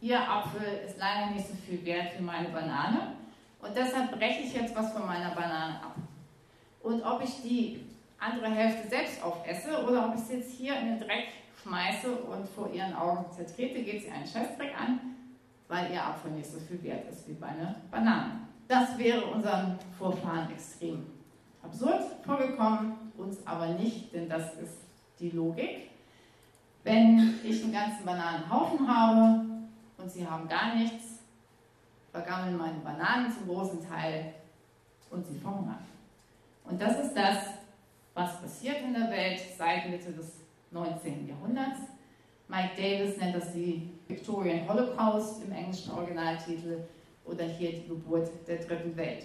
Ihr 0.00 0.20
Apfel 0.20 0.82
ist 0.86 0.98
leider 0.98 1.30
nicht 1.30 1.48
so 1.48 1.54
viel 1.54 1.82
wert 1.84 2.18
wie 2.18 2.22
meine 2.22 2.50
Banane 2.50 3.14
und 3.60 3.74
deshalb 3.74 4.12
breche 4.12 4.42
ich 4.42 4.52
jetzt 4.52 4.76
was 4.76 4.92
von 4.92 5.06
meiner 5.06 5.34
Banane 5.34 5.76
ab. 5.76 5.96
Und 6.82 7.02
ob 7.02 7.22
ich 7.22 7.42
die 7.42 7.80
andere 8.18 8.50
Hälfte 8.50 8.88
selbst 8.88 9.22
aufesse 9.22 9.84
oder 9.84 10.06
ob 10.06 10.14
ich 10.14 10.20
sie 10.20 10.36
jetzt 10.36 10.52
hier 10.52 10.78
in 10.78 10.86
den 10.86 11.00
Dreck 11.00 11.28
schmeiße 11.66 12.10
und 12.10 12.48
vor 12.48 12.70
ihren 12.72 12.94
Augen 12.94 13.24
zertrete, 13.32 13.82
geht 13.82 14.02
sie 14.02 14.10
einen 14.10 14.26
Scheißdreck 14.26 14.78
an, 14.78 15.00
weil 15.68 15.92
ihr 15.92 16.02
Apfel 16.02 16.30
nicht 16.32 16.50
so 16.50 16.58
viel 16.60 16.82
wert 16.82 17.10
ist 17.10 17.28
wie 17.28 17.36
meine 17.40 17.76
Banane. 17.90 18.40
Das 18.68 18.96
wäre 18.98 19.24
unseren 19.26 19.78
Vorfahren 19.98 20.50
extrem 20.50 21.06
absurd 21.62 22.02
vorgekommen, 22.24 22.94
uns 23.16 23.44
aber 23.46 23.68
nicht, 23.68 24.12
denn 24.12 24.28
das 24.28 24.54
ist 24.54 24.78
die 25.18 25.30
Logik. 25.30 25.90
Wenn 26.84 27.34
ich 27.42 27.64
einen 27.64 27.72
ganzen 27.72 28.04
Bananenhaufen 28.04 28.86
habe 28.86 29.44
und 29.98 30.10
sie 30.10 30.26
haben 30.26 30.48
gar 30.48 30.76
nichts, 30.76 31.20
vergammeln 32.12 32.56
meine 32.56 32.78
Bananen 32.78 33.32
zum 33.32 33.48
großen 33.48 33.86
Teil 33.88 34.34
und 35.10 35.26
sie 35.26 35.38
verhungern. 35.38 35.84
Und 36.64 36.80
das 36.80 37.04
ist 37.04 37.14
das, 37.14 37.38
was 38.14 38.40
passiert 38.40 38.82
in 38.82 38.94
der 38.94 39.10
Welt 39.10 39.40
seit 39.58 39.90
Mitte 39.90 40.12
des 40.12 40.45
19. 40.70 41.28
Jahrhunderts. 41.28 41.80
Mike 42.48 42.70
Davis 42.76 43.16
nennt 43.18 43.34
das 43.34 43.52
die 43.52 43.90
Victorian 44.06 44.68
Holocaust 44.68 45.42
im 45.44 45.52
englischen 45.52 45.92
Originaltitel 45.92 46.84
oder 47.24 47.44
hier 47.44 47.72
die 47.72 47.88
Geburt 47.88 48.30
der 48.46 48.58
dritten 48.58 48.96
Welt. 48.96 49.24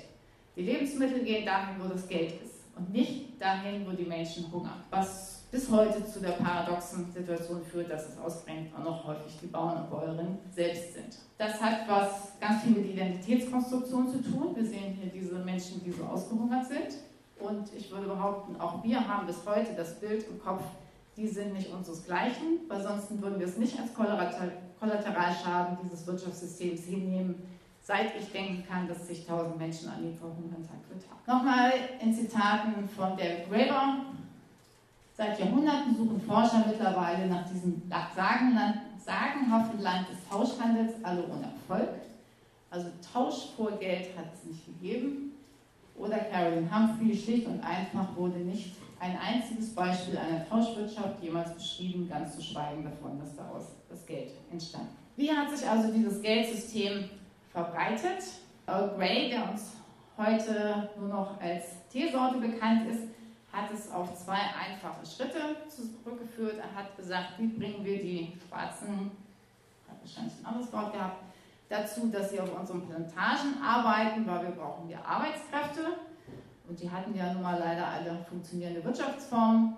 Die 0.56 0.64
Lebensmittel 0.64 1.24
gehen 1.24 1.46
dahin, 1.46 1.76
wo 1.80 1.88
das 1.88 2.08
Geld 2.08 2.42
ist 2.42 2.62
und 2.76 2.92
nicht 2.92 3.40
dahin, 3.40 3.86
wo 3.86 3.92
die 3.92 4.06
Menschen 4.06 4.52
hungern. 4.52 4.84
Was 4.90 5.42
bis 5.52 5.70
heute 5.70 6.06
zu 6.06 6.22
der 6.22 6.32
paradoxen 6.32 7.12
Situation 7.12 7.62
führt, 7.64 7.92
dass 7.92 8.10
es 8.10 8.18
ausgerechnet 8.18 8.72
auch 8.74 8.84
noch 8.84 9.06
häufig 9.06 9.38
die 9.42 9.48
Bauern 9.48 9.84
und 9.84 9.90
Bäuerinnen 9.90 10.40
selbst 10.50 10.94
sind. 10.94 11.18
Das 11.38 11.62
hat 11.62 11.88
was 11.88 12.40
ganz 12.40 12.64
viel 12.64 12.72
mit 12.72 12.86
Identitätskonstruktion 12.86 14.10
zu 14.10 14.24
tun. 14.24 14.56
Wir 14.56 14.66
sehen 14.66 14.94
hier 14.94 15.12
diese 15.12 15.36
Menschen, 15.40 15.84
die 15.84 15.92
so 15.92 16.06
ausgehungert 16.06 16.66
sind. 16.68 16.96
Und 17.40 17.74
ich 17.76 17.92
würde 17.92 18.08
behaupten, 18.08 18.60
auch 18.62 18.84
wir 18.84 19.06
haben 19.06 19.28
bis 19.28 19.46
heute 19.46 19.74
das 19.76 20.00
Bild 20.00 20.26
im 20.30 20.40
Kopf, 20.42 20.64
die 21.18 21.28
sind 21.28 21.54
nicht 21.54 21.70
unseresgleichen, 21.72 22.60
weil 22.68 22.82
sonst 22.82 23.10
würden 23.22 23.40
wir 23.40 23.48
es 23.48 23.58
nicht 23.58 23.78
als 23.80 23.94
Kollateralschaden 23.94 25.78
dieses 25.84 26.08
Wirtschaftssystems 26.08 26.84
hinnehmen, 26.84 27.36
seit 27.82 28.16
ich 28.20 28.32
denken 28.32 28.64
kann, 28.68 28.88
dass 28.88 29.08
sich 29.08 29.26
tausend 29.26 29.58
Menschen 29.58 29.90
an 29.90 30.04
ihn 30.04 30.16
verhungern 30.16 30.66
Tag 30.68 30.78
für. 30.88 30.96
Nochmal 31.30 31.74
in 32.02 32.14
Zitaten 32.14 32.88
von 32.90 33.18
David 33.18 33.50
Graeber. 33.50 34.06
Seit 35.18 35.40
Jahrhunderten 35.40 35.96
suchen 35.96 36.22
Forscher 36.22 36.64
mittlerweile 36.68 37.28
nach 37.28 37.48
diesem 37.48 37.82
sagenhaften 37.90 39.82
Land 39.82 40.08
des 40.10 40.30
Tauschhandels, 40.30 40.94
alle 41.04 41.24
ohne 41.26 41.44
Erfolg. 41.44 41.90
Also 42.70 42.88
Tausch 43.14 43.50
vor 43.58 43.72
Geld 43.74 44.18
hat 44.18 44.28
es 44.34 44.46
nicht 44.46 44.66
gegeben. 44.66 45.34
Oder 45.98 46.18
Carolyn 46.18 46.74
Humphrey, 46.74 47.16
schlicht 47.16 47.46
und 47.48 47.60
einfach 47.62 48.16
wurde 48.16 48.40
nicht 48.40 48.78
ein 49.02 49.18
einziges 49.18 49.74
Beispiel 49.74 50.16
einer 50.16 50.48
Tauschwirtschaft 50.48 51.22
jemals 51.24 51.54
beschrieben, 51.56 52.08
ganz 52.08 52.36
zu 52.36 52.42
schweigen 52.42 52.84
davon, 52.84 53.20
dass 53.20 53.36
daraus 53.36 53.64
das 53.90 54.06
Geld 54.06 54.32
entstand. 54.52 54.90
Wie 55.16 55.32
hat 55.32 55.50
sich 55.50 55.68
also 55.68 55.92
dieses 55.92 56.22
Geldsystem 56.22 57.10
verbreitet? 57.50 58.24
Earl 58.68 58.94
Grey, 58.96 59.30
der 59.30 59.50
uns 59.50 59.74
heute 60.18 60.90
nur 61.00 61.10
noch 61.10 61.42
als 61.42 61.88
Teesorte 61.90 62.38
bekannt 62.38 62.88
ist, 62.92 63.04
hat 63.52 63.72
es 63.74 63.92
auf 63.92 64.16
zwei 64.16 64.38
einfache 64.38 65.04
Schritte 65.06 65.58
zurückgeführt. 65.68 66.58
Er 66.60 66.80
hat 66.80 66.96
gesagt, 66.96 67.40
wie 67.40 67.48
bringen 67.48 67.84
wir 67.84 67.98
die 67.98 68.34
Schwarzen, 68.48 69.12
hat 69.90 70.00
wahrscheinlich 70.00 70.34
ein 70.40 70.46
anderes 70.46 70.72
Wort 70.72 70.94
gehabt, 70.94 71.24
dazu, 71.70 72.08
dass 72.10 72.30
sie 72.30 72.40
auf 72.40 72.58
unseren 72.58 72.88
Plantagen 72.88 73.62
arbeiten, 73.64 74.28
weil 74.28 74.44
wir 74.44 74.52
brauchen 74.52 74.88
ja 74.90 75.00
Arbeitskräfte. 75.04 75.98
Und 76.72 76.82
die 76.82 76.90
hatten 76.90 77.14
ja 77.14 77.34
nun 77.34 77.44
mal 77.44 77.60
leider 77.60 77.86
alle 77.86 78.18
funktionierende 78.30 78.82
Wirtschaftsformen. 78.82 79.76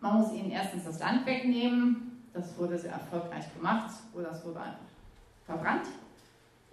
Man 0.00 0.20
muss 0.20 0.32
ihnen 0.32 0.50
erstens 0.50 0.84
das 0.84 0.98
Land 0.98 1.24
wegnehmen, 1.24 2.24
das 2.34 2.58
wurde 2.58 2.76
sehr 2.76 2.90
erfolgreich 2.90 3.44
gemacht, 3.54 3.94
oder 4.12 4.32
es 4.32 4.44
wurde 4.44 4.58
einfach 4.58 4.80
verbrannt. 5.46 5.86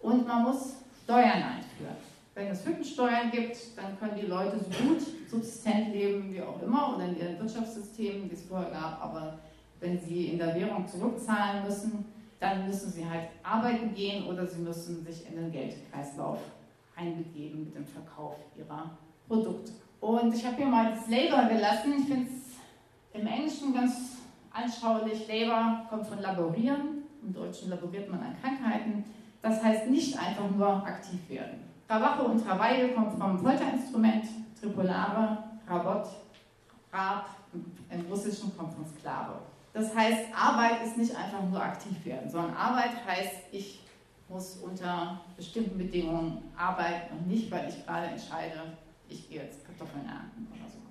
Und 0.02 0.28
man 0.28 0.42
muss 0.42 0.78
Steuern 1.04 1.44
einführen. 1.44 1.96
Wenn 2.34 2.48
es 2.48 2.66
Hüttensteuern 2.66 3.30
gibt, 3.30 3.78
dann 3.78 4.00
können 4.00 4.20
die 4.20 4.26
Leute 4.26 4.58
so 4.58 4.84
gut 4.84 5.02
subsistent 5.30 5.94
leben 5.94 6.34
wie 6.34 6.42
auch 6.42 6.60
immer 6.64 6.96
oder 6.96 7.06
in 7.06 7.20
ihren 7.20 7.40
Wirtschaftssystemen, 7.40 8.28
die 8.28 8.34
es 8.34 8.46
vorher 8.46 8.72
gab. 8.72 9.00
Aber 9.04 9.38
wenn 9.80 10.00
sie 10.00 10.30
in 10.30 10.40
der 10.40 10.56
Währung 10.56 10.88
zurückzahlen 10.88 11.64
müssen, 11.64 12.04
dann 12.40 12.66
müssen 12.66 12.92
sie 12.92 13.08
halt 13.08 13.28
arbeiten 13.44 13.94
gehen 13.94 14.26
oder 14.26 14.48
sie 14.48 14.60
müssen 14.60 15.06
sich 15.06 15.28
in 15.30 15.36
den 15.36 15.52
Geldkreislauf 15.52 16.40
einbegeben 16.98 17.66
mit 17.66 17.76
dem 17.76 17.86
Verkauf 17.86 18.36
ihrer 18.58 18.98
Produkte. 19.28 19.72
Und 20.00 20.34
ich 20.34 20.46
habe 20.46 20.58
hier 20.58 20.66
mal 20.66 20.92
das 20.92 21.08
Labor 21.08 21.46
gelassen. 21.46 21.94
Ich 22.00 22.06
finde 22.06 22.28
es 22.30 23.20
im 23.20 23.28
Englischen 23.28 23.74
ganz 23.74 24.18
anschaulich. 24.52 25.28
Labor 25.28 25.86
kommt 25.90 26.08
von 26.08 26.22
laborieren. 26.22 27.04
Im 27.22 27.34
Deutschen 27.34 27.70
laboriert 27.70 28.10
man 28.10 28.20
an 28.20 28.36
Krankheiten. 28.42 29.04
Das 29.42 29.64
heißt 29.64 29.88
nicht 29.90 30.18
einfach 30.18 30.50
nur 30.50 30.68
aktiv 30.68 31.20
werden. 31.30 31.64
Trabajo 31.88 32.26
und 32.26 32.46
Travail 32.46 32.94
kommt 32.94 33.18
vom 33.18 33.40
Folterinstrument, 33.40 34.26
Tripolare, 34.60 35.38
Rabot, 35.68 36.08
Rab, 36.92 37.28
im 37.90 38.02
Russischen 38.10 38.56
kommt 38.58 38.74
von 38.74 38.86
Sklave. 38.86 39.40
Das 39.74 39.96
heißt, 39.96 40.26
Arbeit 40.36 40.84
ist 40.86 40.98
nicht 40.98 41.16
einfach 41.16 41.44
nur 41.44 41.62
aktiv 41.62 42.04
werden, 42.04 42.30
sondern 42.30 42.56
Arbeit 42.56 43.06
heißt, 43.06 43.36
ich 43.52 43.80
muss 44.30 44.58
unter 44.58 45.22
bestimmten 45.36 45.78
Bedingungen 45.78 46.52
arbeiten 46.56 47.18
und 47.18 47.28
nicht, 47.28 47.50
weil 47.50 47.70
ich 47.70 47.86
gerade 47.86 48.08
entscheide, 48.08 48.78
ich 49.10 49.30
gehe 49.30 49.44
jetzt 49.44 49.66
Kartoffeln 49.66 50.06
ernten 50.06 50.48
oder 50.52 50.70
sowas. 50.70 50.88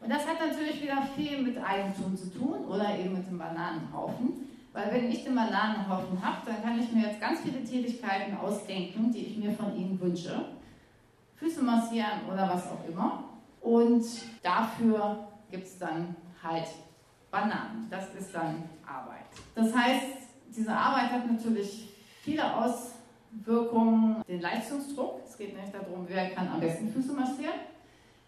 Und 0.00 0.10
das 0.10 0.26
hat 0.26 0.40
natürlich 0.44 0.82
wieder 0.82 1.02
viel 1.14 1.42
mit 1.42 1.56
Eigentum 1.62 2.16
zu 2.16 2.32
tun 2.32 2.64
oder 2.66 2.98
eben 2.98 3.14
mit 3.14 3.26
dem 3.28 3.38
Bananenhaufen. 3.38 4.48
Weil 4.72 4.90
wenn 4.90 5.10
ich 5.10 5.22
den 5.22 5.34
Bananenhaufen 5.34 6.20
habe, 6.24 6.38
dann 6.46 6.62
kann 6.62 6.80
ich 6.80 6.90
mir 6.90 7.08
jetzt 7.08 7.20
ganz 7.20 7.40
viele 7.40 7.62
Tätigkeiten 7.62 8.36
ausdenken, 8.36 9.12
die 9.12 9.26
ich 9.26 9.36
mir 9.36 9.52
von 9.52 9.76
ihnen 9.76 10.00
wünsche. 10.00 10.46
Füße 11.36 11.62
massieren 11.62 12.26
oder 12.32 12.48
was 12.48 12.66
auch 12.66 12.88
immer. 12.88 13.24
Und 13.60 14.04
dafür 14.42 15.28
gibt 15.50 15.66
es 15.66 15.78
dann 15.78 16.16
halt 16.42 16.68
Bananen. 17.30 17.86
Das 17.90 18.14
ist 18.14 18.34
dann 18.34 18.64
Arbeit. 18.86 19.26
Das 19.54 19.74
heißt, 19.74 20.06
diese 20.48 20.74
Arbeit 20.74 21.12
hat 21.12 21.30
natürlich 21.30 21.91
viele 22.22 22.56
Auswirkungen. 22.56 24.22
Den 24.26 24.40
Leistungsdruck. 24.40 25.20
Es 25.26 25.36
geht 25.36 25.56
nicht 25.56 25.74
darum, 25.74 26.06
wer 26.06 26.30
kann 26.30 26.48
am 26.48 26.60
besten 26.60 26.88
Füße 26.88 27.12
massieren. 27.12 27.60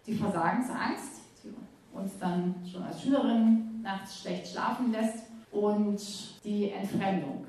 Die 0.05 0.13
Versagensangst, 0.13 1.21
die 1.43 1.53
uns 1.97 2.17
dann 2.19 2.55
schon 2.69 2.83
als 2.83 3.01
Schülerin 3.01 3.81
nachts 3.81 4.21
schlecht 4.21 4.47
schlafen 4.47 4.91
lässt 4.91 5.23
und 5.51 5.99
die 6.43 6.71
Entfremdung. 6.71 7.45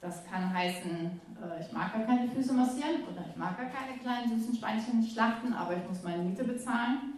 Das 0.00 0.24
kann 0.24 0.52
heißen, 0.52 1.20
äh, 1.42 1.60
ich 1.60 1.70
mag 1.72 1.92
gar 1.92 2.02
keine 2.04 2.28
Füße 2.28 2.54
massieren 2.54 3.02
oder 3.12 3.24
ich 3.28 3.36
mag 3.36 3.56
gar 3.58 3.68
keine 3.68 3.98
kleinen 3.98 4.30
süßen 4.30 4.56
Schweinchen 4.56 5.02
schlachten, 5.04 5.52
aber 5.52 5.76
ich 5.76 5.86
muss 5.86 6.02
meine 6.02 6.22
Miete 6.22 6.42
bezahlen. 6.42 7.14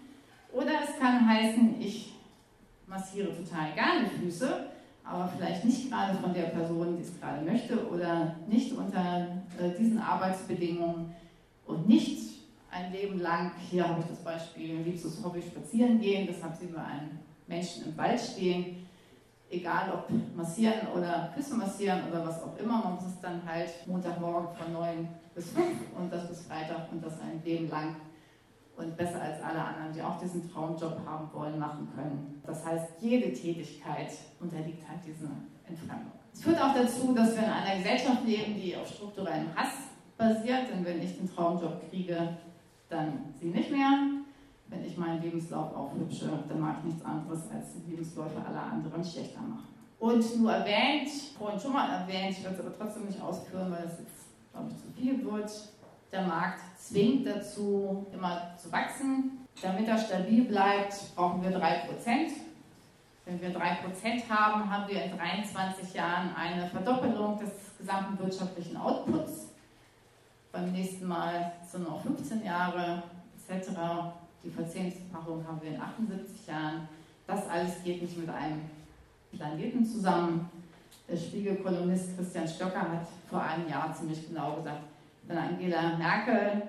Oder 0.52 0.72
es 0.82 0.98
kann 0.98 1.26
heißen, 1.26 1.80
ich 1.80 2.14
massiere 2.86 3.28
total 3.28 3.72
gerne 3.72 4.08
Füße, 4.08 4.71
aber 5.04 5.28
vielleicht 5.28 5.64
nicht 5.64 5.90
gerade 5.90 6.16
von 6.18 6.32
der 6.32 6.44
Person, 6.44 6.96
die 6.96 7.02
es 7.02 7.18
gerade 7.18 7.44
möchte 7.44 7.88
oder 7.88 8.36
nicht 8.46 8.72
unter 8.72 9.26
äh, 9.58 9.70
diesen 9.78 9.98
Arbeitsbedingungen 9.98 11.14
und 11.66 11.88
nicht 11.88 12.32
ein 12.70 12.92
Leben 12.92 13.20
lang, 13.20 13.52
hier 13.70 13.86
habe 13.86 14.00
ich 14.00 14.06
das 14.06 14.18
Beispiel, 14.18 14.80
liebstes 14.80 15.22
Hobby 15.22 15.42
spazieren 15.42 16.00
gehen, 16.00 16.26
deshalb 16.26 16.56
sehen 16.56 16.72
wir 16.72 16.84
einen 16.84 17.18
Menschen 17.46 17.86
im 17.86 17.96
Wald 17.96 18.18
stehen, 18.18 18.86
egal 19.50 19.92
ob 19.92 20.08
massieren 20.34 20.88
oder 20.96 21.30
Füße 21.34 21.54
massieren 21.54 22.00
oder 22.08 22.26
was 22.26 22.42
auch 22.42 22.56
immer, 22.58 22.82
man 22.82 22.94
muss 22.94 23.04
es 23.04 23.20
dann 23.20 23.42
halt 23.46 23.70
Montagmorgen 23.86 24.56
von 24.56 24.72
9 24.72 25.08
bis 25.34 25.50
5 25.50 25.66
und 25.98 26.10
das 26.10 26.28
bis 26.28 26.46
Freitag 26.46 26.90
und 26.90 27.04
das 27.04 27.20
ein 27.20 27.42
Leben 27.44 27.68
lang 27.68 27.96
und 28.76 28.96
besser 28.96 29.20
als 29.20 29.42
alle 29.42 29.62
anderen, 29.62 29.92
die 29.94 30.02
auch 30.02 30.18
diesen 30.18 30.50
Traumjob 30.50 30.98
haben 31.06 31.28
wollen, 31.32 31.58
machen 31.58 31.88
können. 31.94 32.42
Das 32.46 32.64
heißt, 32.64 33.00
jede 33.00 33.32
Tätigkeit 33.32 34.10
unterliegt 34.40 34.88
halt 34.88 35.00
dieser 35.06 35.30
Entfremdung. 35.66 36.12
Es 36.32 36.42
führt 36.42 36.60
auch 36.60 36.74
dazu, 36.74 37.12
dass 37.14 37.36
wir 37.36 37.44
in 37.44 37.50
einer 37.50 37.76
Gesellschaft 37.76 38.24
leben, 38.24 38.54
die 38.54 38.74
auf 38.76 38.88
strukturellem 38.88 39.54
Hass 39.54 39.74
basiert, 40.16 40.70
denn 40.72 40.84
wenn 40.84 41.02
ich 41.02 41.18
den 41.18 41.32
Traumjob 41.32 41.88
kriege, 41.90 42.36
dann 42.88 43.34
sie 43.38 43.48
nicht 43.48 43.70
mehr 43.70 44.22
wenn 44.72 44.84
ich 44.84 44.96
meinen 44.96 45.22
Lebenslauf 45.22 45.74
aufhübsche, 45.74 46.30
dann 46.48 46.60
mache 46.60 46.78
ich 46.78 46.84
nichts 46.94 47.04
anderes, 47.04 47.50
als 47.50 47.74
die 47.74 47.90
Lebensläufe 47.90 48.42
aller 48.44 48.62
anderen 48.62 49.04
schlechter 49.04 49.40
machen. 49.40 49.68
Und 49.98 50.40
nur 50.40 50.52
erwähnt, 50.52 51.08
vorhin 51.38 51.60
schon 51.60 51.74
mal 51.74 51.88
erwähnt, 51.90 52.36
ich 52.36 52.42
werde 52.42 52.56
es 52.56 52.66
aber 52.66 52.76
trotzdem 52.76 53.04
nicht 53.04 53.20
ausführen, 53.20 53.70
weil 53.70 53.84
es 53.84 53.98
jetzt, 54.00 54.52
glaube 54.52 54.70
ich, 54.70 54.76
zu 54.76 54.90
viel 54.98 55.24
wird. 55.24 55.50
Der 56.10 56.22
Markt 56.22 56.60
zwingt 56.82 57.26
dazu, 57.26 58.06
immer 58.12 58.52
zu 58.56 58.70
wachsen. 58.72 59.46
Damit 59.60 59.86
er 59.86 59.98
stabil 59.98 60.44
bleibt, 60.44 60.94
brauchen 61.14 61.42
wir 61.42 61.50
3%. 61.50 61.88
Wenn 63.24 63.40
wir 63.40 63.54
3% 63.54 64.28
haben, 64.28 64.68
haben 64.68 64.88
wir 64.88 65.04
in 65.04 65.16
23 65.16 65.94
Jahren 65.94 66.34
eine 66.34 66.66
Verdoppelung 66.68 67.38
des 67.38 67.50
gesamten 67.78 68.18
wirtschaftlichen 68.18 68.76
Outputs. 68.76 69.48
Beim 70.50 70.72
nächsten 70.72 71.06
Mal 71.06 71.52
sind 71.70 71.84
noch 71.88 72.02
15 72.02 72.44
Jahre 72.44 73.04
etc. 73.48 73.70
Die 74.42 74.50
Verzehnfachung 74.50 75.46
haben 75.46 75.60
wir 75.62 75.70
in 75.70 75.80
78 75.80 76.46
Jahren. 76.48 76.88
Das 77.26 77.48
alles 77.48 77.82
geht 77.84 78.02
nicht 78.02 78.18
mit 78.18 78.28
einem 78.28 78.62
Planeten 79.32 79.86
zusammen. 79.86 80.50
Der 81.08 81.16
Spiegelkolumnist 81.16 82.16
Christian 82.16 82.48
Stocker 82.48 82.80
hat 82.80 83.06
vor 83.28 83.42
einem 83.42 83.68
Jahr 83.68 83.94
ziemlich 83.94 84.28
genau 84.28 84.56
gesagt, 84.56 84.82
wenn 85.26 85.38
Angela 85.38 85.96
Merkel 85.96 86.62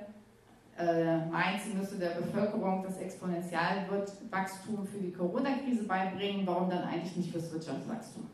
äh, 0.78 1.18
meint, 1.28 1.62
sie 1.62 1.78
müsse 1.78 1.98
der 1.98 2.12
Bevölkerung 2.12 2.84
das 2.84 2.98
Exponentialwachstum 2.98 4.88
für 4.88 4.98
die 5.00 5.12
Corona-Krise 5.12 5.84
beibringen, 5.84 6.46
warum 6.46 6.70
dann 6.70 6.84
eigentlich 6.84 7.16
nicht 7.16 7.32
fürs 7.32 7.52
Wirtschaftswachstum? 7.52 8.28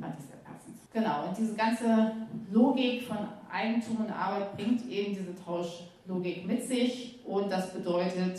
Fand 0.00 0.14
ich 0.18 0.26
sehr 0.26 0.36
passend. 0.36 0.76
Genau, 0.92 1.28
und 1.28 1.36
diese 1.36 1.54
ganze 1.54 2.12
Logik 2.52 3.02
von 3.02 3.18
Eigentum 3.50 4.04
und 4.04 4.10
Arbeit 4.10 4.56
bringt 4.56 4.88
eben 4.88 5.14
diese 5.14 5.34
Tauschlogik 5.34 6.46
mit 6.46 6.62
sich 6.62 7.18
und 7.24 7.50
das 7.50 7.72
bedeutet, 7.72 8.38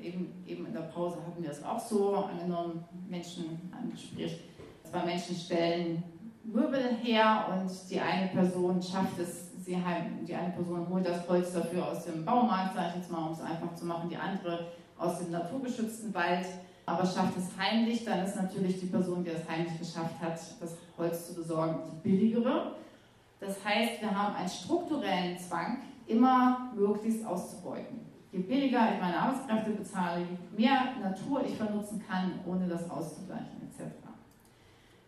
eben, 0.00 0.32
eben 0.46 0.66
in 0.66 0.72
der 0.72 0.80
Pause 0.80 1.18
hatten 1.24 1.42
wir 1.42 1.50
es 1.50 1.64
auch 1.64 1.78
so, 1.78 2.16
angenommen, 2.16 2.84
Menschen, 3.08 3.70
ein 3.72 3.90
Gespräch, 3.90 4.40
zwei 4.82 5.04
Menschen 5.04 5.36
stellen 5.36 6.02
Möbel 6.44 6.96
her 7.02 7.46
und 7.50 7.70
die 7.90 8.00
eine 8.00 8.28
Person 8.28 8.80
schafft 8.80 9.18
es, 9.18 9.45
sie 9.66 9.76
heim, 9.76 10.24
die 10.24 10.34
eine 10.34 10.52
Person 10.52 10.88
holt 10.88 11.06
das 11.06 11.28
Holz 11.28 11.52
dafür 11.52 11.88
aus 11.88 12.04
dem 12.04 12.24
Baumarkt, 12.24 12.76
sage 12.76 12.90
ich 12.90 12.96
jetzt 13.00 13.10
mal, 13.10 13.26
um 13.26 13.32
es 13.32 13.40
einfach 13.40 13.74
zu 13.74 13.84
machen, 13.84 14.08
die 14.08 14.16
andere 14.16 14.68
aus 14.96 15.18
dem 15.18 15.32
naturgeschützten 15.32 16.14
Wald, 16.14 16.46
aber 16.86 17.04
schafft 17.04 17.36
es 17.36 17.50
heimlich, 17.58 18.04
dann 18.04 18.24
ist 18.24 18.36
natürlich 18.36 18.78
die 18.78 18.86
Person, 18.86 19.24
die 19.24 19.30
es 19.30 19.46
heimlich 19.48 19.76
geschafft 19.78 20.20
hat, 20.20 20.38
das 20.60 20.76
Holz 20.96 21.26
zu 21.26 21.34
besorgen, 21.34 21.80
die 21.90 22.08
billigere. 22.08 22.76
Das 23.40 23.56
heißt, 23.64 24.00
wir 24.00 24.16
haben 24.16 24.36
einen 24.36 24.48
strukturellen 24.48 25.36
Zwang, 25.36 25.78
immer 26.06 26.70
möglichst 26.76 27.26
auszubeuten. 27.26 28.06
Je 28.30 28.38
billiger 28.38 28.94
ich 28.94 29.00
meine 29.00 29.18
Arbeitskräfte 29.18 29.70
bezahle, 29.70 30.20
je 30.20 30.64
mehr 30.64 30.92
Natur 31.02 31.44
ich 31.44 31.56
vernutzen 31.56 32.02
kann, 32.08 32.38
ohne 32.46 32.68
das 32.68 32.88
auszugleichen. 32.88 33.65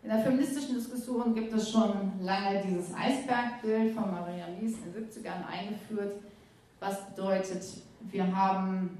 In 0.02 0.10
der 0.10 0.20
feministischen 0.20 0.76
Diskussion 0.76 1.34
gibt 1.34 1.52
es 1.52 1.70
schon 1.70 2.12
lange 2.20 2.62
dieses 2.62 2.94
Eisbergbild 2.94 3.94
von 3.94 4.10
Maria 4.10 4.46
Mies 4.58 4.76
in 4.78 4.92
den 4.92 5.04
70ern 5.04 5.46
eingeführt, 5.50 6.22
was 6.78 7.06
bedeutet, 7.10 7.64
wir 8.02 8.36
haben 8.36 8.96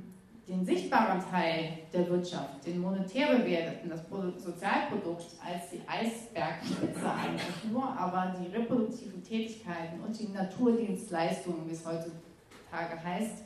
den 0.49 0.65
sichtbaren 0.65 1.23
Teil 1.31 1.79
der 1.93 2.09
Wirtschaft, 2.09 2.67
den 2.67 2.81
monetär 2.81 3.37
bewerteten, 3.37 3.91
das 3.91 4.01
Sozialprodukt 4.43 5.27
als 5.45 5.71
die 5.71 5.83
Eisbergspitze 5.87 7.05
eigentlich 7.05 7.71
nur, 7.71 7.85
aber 7.85 8.35
die 8.41 8.57
reproduktiven 8.57 9.23
Tätigkeiten 9.23 10.01
und 10.01 10.19
die 10.19 10.29
Naturdienstleistungen, 10.29 11.69
wie 11.69 11.75
es 11.75 11.87
heutzutage 11.87 13.05
heißt, 13.05 13.45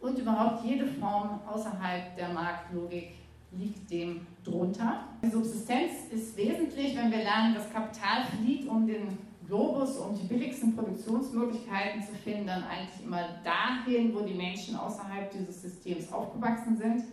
und 0.00 0.18
überhaupt 0.18 0.64
jede 0.64 0.86
Form 0.86 1.40
außerhalb 1.46 2.16
der 2.16 2.28
Marktlogik 2.28 3.16
liegt 3.52 3.90
dem 3.90 4.26
drunter. 4.44 5.04
Die 5.22 5.30
Subsistenz 5.30 5.92
ist 6.10 6.36
wesentlich, 6.36 6.96
wenn 6.96 7.10
wir 7.10 7.18
lernen, 7.18 7.54
dass 7.54 7.70
Kapital 7.70 8.24
flieht, 8.24 8.68
um 8.68 8.86
den 8.86 9.18
Globus, 9.46 9.96
um 9.96 10.14
die 10.14 10.26
billigsten 10.26 10.76
Produktionsmöglichkeiten 10.76 12.02
zu 12.02 12.14
finden, 12.14 12.46
dann 12.46 12.64
eigentlich 12.64 13.04
immer 13.04 13.28
dahin, 13.42 14.14
wo 14.14 14.20
die 14.20 14.34
Menschen 14.34 14.76
außerhalb 14.76 15.30
dieses 15.30 15.62
Systems 15.62 16.12
aufgewachsen 16.12 16.76
sind, 16.76 17.04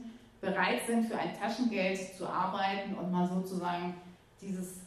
bereit 0.42 0.82
sind, 0.86 1.06
für 1.06 1.18
ein 1.18 1.34
Taschengeld 1.34 1.98
zu 2.18 2.28
arbeiten 2.28 2.94
und 2.96 3.12
mal 3.12 3.28
sozusagen 3.28 3.94
dieses 4.42 4.82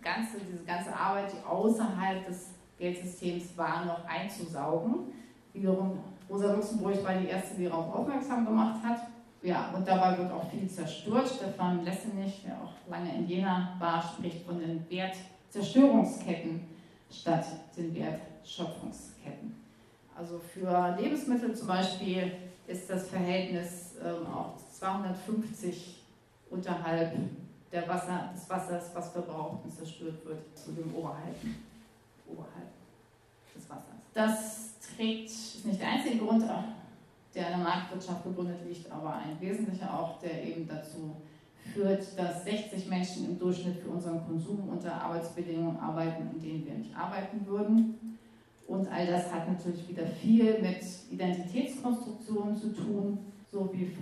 ganze, 0.00 0.38
diese 0.38 0.64
ganze 0.64 0.94
Arbeit, 0.94 1.32
die 1.32 1.44
außerhalb 1.44 2.24
des 2.26 2.50
Geldsystems 2.78 3.56
war, 3.56 3.84
noch 3.84 4.04
einzusaugen. 4.06 5.12
Wiederum 5.52 5.98
Rosa 6.28 6.54
Luxemburg 6.54 7.04
war 7.04 7.14
die 7.14 7.26
erste, 7.26 7.56
die 7.56 7.64
darauf 7.64 7.94
aufmerksam 7.94 8.46
gemacht 8.46 8.82
hat. 8.84 9.08
Ja, 9.42 9.70
und 9.74 9.88
dabei 9.88 10.18
wird 10.18 10.30
auch 10.30 10.50
viel 10.50 10.68
zerstört. 10.68 11.28
Stefan 11.28 11.84
Lessenich, 11.84 12.42
der 12.44 12.60
auch 12.60 12.90
lange 12.90 13.14
in 13.14 13.26
Jena 13.26 13.74
war, 13.78 14.02
spricht 14.02 14.44
von 14.44 14.58
den 14.58 14.84
Wertzerstörungsketten 14.90 16.66
statt 17.10 17.46
den 17.76 17.94
Wertschöpfungsketten. 17.94 19.56
Also 20.16 20.38
für 20.38 20.96
Lebensmittel 20.98 21.54
zum 21.54 21.68
Beispiel 21.68 22.32
ist 22.66 22.90
das 22.90 23.08
Verhältnis 23.08 23.94
ähm, 24.04 24.26
auch 24.26 24.56
250 24.78 25.96
unterhalb 26.50 27.14
der 27.72 27.88
Wasser, 27.88 28.30
des 28.34 28.50
Wassers, 28.50 28.90
was 28.94 29.10
verbraucht 29.10 29.64
und 29.64 29.74
zerstört 29.74 30.24
wird, 30.24 30.58
zu 30.58 30.72
dem 30.72 30.94
Oberhalten, 30.94 31.64
oberhalb 32.28 32.68
des 33.54 33.68
Wassers. 33.70 33.84
Das 34.12 34.72
trägt, 34.96 35.30
ist 35.30 35.64
nicht 35.64 35.80
der 35.80 35.88
einzige 35.88 36.18
Grund, 36.18 36.44
der 37.34 37.46
in 37.46 37.58
der 37.58 37.64
Marktwirtschaft 37.64 38.24
begründet 38.24 38.58
liegt, 38.66 38.90
aber 38.90 39.14
ein 39.14 39.40
wesentlicher 39.40 39.92
auch, 39.92 40.18
der 40.18 40.44
eben 40.44 40.66
dazu 40.66 41.16
führt, 41.72 42.18
dass 42.18 42.44
60 42.44 42.88
Menschen 42.88 43.26
im 43.26 43.38
Durchschnitt 43.38 43.76
für 43.76 43.90
unseren 43.90 44.26
Konsum 44.26 44.68
unter 44.68 44.92
Arbeitsbedingungen 44.92 45.78
arbeiten, 45.78 46.30
in 46.34 46.40
denen 46.40 46.66
wir 46.66 46.74
nicht 46.74 46.96
arbeiten 46.96 47.46
würden. 47.46 48.18
Und 48.66 48.90
all 48.90 49.06
das 49.06 49.32
hat 49.32 49.48
natürlich 49.48 49.88
wieder 49.88 50.06
viel 50.06 50.60
mit 50.60 50.80
Identitätskonstruktionen 51.10 52.56
zu 52.56 52.72
tun, 52.72 53.18
so 53.50 53.70
wie 53.72 53.96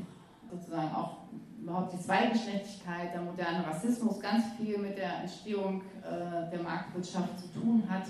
sozusagen 0.50 0.94
auch 0.94 1.18
überhaupt 1.60 1.92
die 1.92 2.00
Zweigeschlechtlichkeit, 2.00 3.12
der 3.12 3.22
moderne 3.22 3.66
Rassismus 3.66 4.20
ganz 4.20 4.44
viel 4.56 4.78
mit 4.78 4.96
der 4.96 5.20
Entstehung 5.20 5.82
äh, 6.02 6.50
der 6.50 6.62
Marktwirtschaft 6.62 7.38
zu 7.40 7.60
tun 7.60 7.82
hat. 7.88 8.04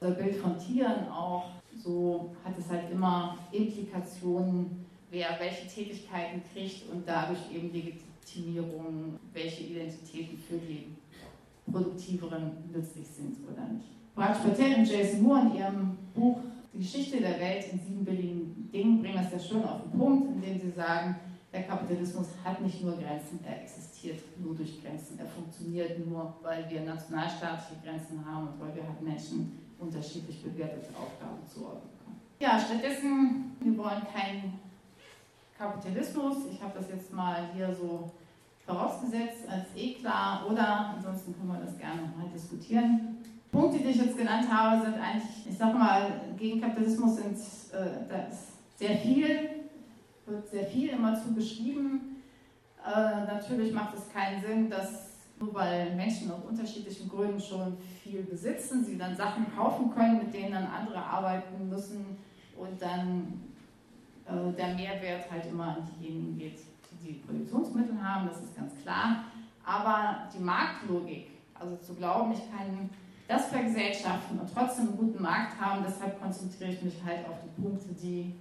Das 0.00 0.16
Bild 0.16 0.36
von 0.36 0.58
Tieren 0.58 1.08
auch, 1.08 1.50
so 1.82 2.34
hat 2.44 2.58
es 2.58 2.68
halt 2.68 2.90
immer 2.90 3.38
Implikationen, 3.52 4.84
wer 5.10 5.28
welche 5.38 5.66
Tätigkeiten 5.66 6.42
kriegt 6.52 6.90
und 6.90 7.06
dadurch 7.06 7.40
eben 7.52 7.72
Legitimierung, 7.72 9.18
welche 9.32 9.64
Identitäten 9.64 10.38
für 10.38 10.58
die 10.58 10.96
produktiveren 11.70 12.52
nützlich 12.72 13.06
sind 13.06 13.36
oder 13.48 13.66
nicht. 13.68 13.86
Brad 14.14 14.42
Patel 14.42 14.74
und 14.76 14.90
Jason 14.90 15.22
Moore 15.22 15.42
in 15.46 15.54
ihrem 15.56 15.98
Buch 16.14 16.40
Die 16.72 16.78
Geschichte 16.78 17.20
der 17.20 17.40
Welt 17.40 17.64
in 17.72 17.80
sieben 17.80 18.04
billigen 18.04 18.70
Dingen 18.72 19.00
bringen 19.00 19.16
das 19.16 19.32
ja 19.32 19.38
schön 19.38 19.64
auf 19.64 19.82
den 19.82 19.98
Punkt, 19.98 20.28
indem 20.34 20.58
sie 20.60 20.70
sagen, 20.70 21.16
der 21.52 21.64
Kapitalismus 21.64 22.28
hat 22.44 22.60
nicht 22.60 22.82
nur 22.82 22.96
Grenzen, 22.96 23.40
er 23.44 23.62
existiert 23.62 24.20
nur 24.38 24.54
durch 24.54 24.80
Grenzen. 24.80 25.18
Er 25.18 25.26
funktioniert 25.26 26.06
nur, 26.06 26.36
weil 26.42 26.70
wir 26.70 26.82
nationalstaatliche 26.82 27.80
Grenzen 27.82 28.24
haben 28.24 28.48
und 28.48 28.60
weil 28.60 28.76
wir 28.76 28.86
halt 28.86 29.02
Menschen 29.02 29.58
unterschiedlich 29.80 30.42
bewertete 30.42 30.88
Aufgaben 30.96 31.46
zuordnen 31.46 31.90
können. 32.04 32.20
Ja, 32.38 32.58
stattdessen, 32.58 33.56
wir 33.60 33.78
wollen 33.78 34.06
keinen 34.12 34.58
Kapitalismus. 35.56 36.36
Ich 36.52 36.62
habe 36.62 36.78
das 36.78 36.88
jetzt 36.88 37.12
mal 37.12 37.48
hier 37.54 37.74
so 37.74 38.10
vorausgesetzt 38.66 39.48
als 39.48 39.66
eh 39.76 39.94
klar 39.94 40.46
oder 40.48 40.94
ansonsten 40.96 41.34
können 41.34 41.48
wir 41.48 41.60
das 41.64 41.76
gerne 41.78 42.02
mal 42.16 42.28
diskutieren. 42.32 43.18
Punkte, 43.50 43.78
die 43.78 43.90
ich 43.90 43.96
jetzt 43.96 44.16
genannt 44.16 44.48
habe, 44.50 44.82
sind 44.84 44.94
eigentlich, 44.94 45.46
ich 45.48 45.58
sag 45.58 45.74
mal, 45.76 46.20
gegen 46.38 46.60
Kapitalismus 46.60 47.16
sind 47.16 47.36
äh, 47.72 48.08
da 48.08 48.28
ist 48.28 48.78
sehr 48.78 48.96
viel 48.96 49.60
wird 50.30 50.48
sehr 50.48 50.66
viel 50.66 50.88
immer 50.90 51.20
zugeschrieben. 51.20 52.22
Äh, 52.86 53.24
natürlich 53.26 53.72
macht 53.72 53.94
es 53.96 54.12
keinen 54.12 54.40
Sinn, 54.40 54.70
dass 54.70 55.09
nur 55.40 55.54
weil 55.54 55.94
Menschen 55.96 56.30
aus 56.30 56.42
unterschiedlichen 56.48 57.08
Gründen 57.08 57.40
schon 57.40 57.76
viel 58.02 58.22
besitzen, 58.22 58.84
sie 58.84 58.98
dann 58.98 59.16
Sachen 59.16 59.46
kaufen 59.56 59.90
können, 59.92 60.18
mit 60.18 60.34
denen 60.34 60.52
dann 60.52 60.66
andere 60.66 61.02
arbeiten 61.02 61.68
müssen 61.68 62.18
und 62.56 62.80
dann 62.80 63.40
äh, 64.26 64.52
der 64.56 64.74
Mehrwert 64.74 65.30
halt 65.30 65.46
immer 65.46 65.76
an 65.76 65.88
diejenigen 65.98 66.38
geht, 66.38 66.58
die 66.92 67.08
die 67.08 67.12
Produktionsmittel 67.20 68.00
haben, 68.02 68.28
das 68.28 68.42
ist 68.42 68.54
ganz 68.54 68.72
klar. 68.82 69.24
Aber 69.64 70.28
die 70.34 70.42
Marktlogik, 70.42 71.30
also 71.54 71.76
zu 71.76 71.94
glauben, 71.94 72.32
ich 72.32 72.50
kann 72.50 72.90
das 73.26 73.46
vergesellschaften 73.46 74.38
und 74.40 74.52
trotzdem 74.52 74.88
einen 74.88 74.98
guten 74.98 75.22
Markt 75.22 75.58
haben, 75.58 75.84
deshalb 75.86 76.20
konzentriere 76.20 76.72
ich 76.72 76.82
mich 76.82 76.96
halt 77.04 77.26
auf 77.26 77.36
die 77.44 77.62
Punkte, 77.62 77.88
die 77.94 78.34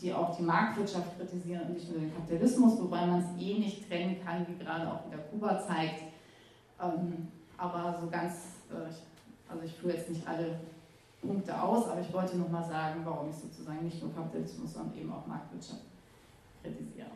die 0.00 0.12
auch 0.12 0.36
die 0.36 0.42
Marktwirtschaft 0.42 1.18
kritisieren 1.18 1.66
und 1.66 1.74
nicht 1.74 1.90
nur 1.90 2.00
den 2.00 2.14
Kapitalismus, 2.14 2.80
wobei 2.80 3.06
man 3.06 3.20
es 3.20 3.42
eh 3.42 3.58
nicht 3.58 3.88
trennen 3.88 4.16
kann, 4.24 4.46
wie 4.48 4.62
gerade 4.62 4.90
auch 4.90 5.06
wieder 5.06 5.18
Kuba 5.18 5.60
zeigt. 5.60 6.13
Ähm, 6.80 7.28
aber 7.56 7.98
so 8.00 8.08
ganz, 8.08 8.34
äh, 8.70 9.50
also 9.50 9.64
ich 9.64 9.72
führe 9.72 9.96
jetzt 9.96 10.10
nicht 10.10 10.26
alle 10.26 10.58
Punkte 11.20 11.60
aus, 11.60 11.88
aber 11.88 12.00
ich 12.00 12.12
wollte 12.12 12.36
nochmal 12.36 12.64
sagen, 12.64 13.00
warum 13.04 13.30
ich 13.30 13.36
sozusagen 13.36 13.84
nicht 13.84 14.02
nur 14.02 14.14
Kapitalismus, 14.14 14.74
sondern 14.74 14.98
eben 14.98 15.12
auch 15.12 15.26
Marktwirtschaft 15.26 15.82
kritisiere. 16.62 17.06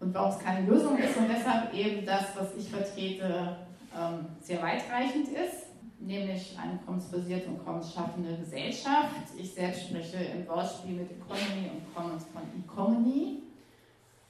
Und 0.00 0.12
warum 0.12 0.30
es 0.30 0.38
keine 0.38 0.66
Lösung 0.66 0.98
ist 0.98 1.16
und 1.16 1.28
deshalb 1.28 1.72
eben 1.72 2.04
das, 2.04 2.36
was 2.36 2.54
ich 2.54 2.68
vertrete, 2.68 3.56
ähm, 3.96 4.26
sehr 4.42 4.60
weitreichend 4.60 5.28
ist 5.28 5.66
nämlich 6.00 6.56
eine 6.58 6.78
kommensbasierte 6.84 7.48
und 7.48 7.64
kommensschaffende 7.64 8.36
Gesellschaft. 8.36 9.14
Ich 9.36 9.52
selbst 9.52 9.88
spreche 9.88 10.18
im 10.18 10.46
Wortspiel 10.46 10.96
mit 10.96 11.10
Economy 11.10 11.70
und 11.70 11.94
Commons 11.94 12.24
von 12.32 12.42
Economy 12.64 13.42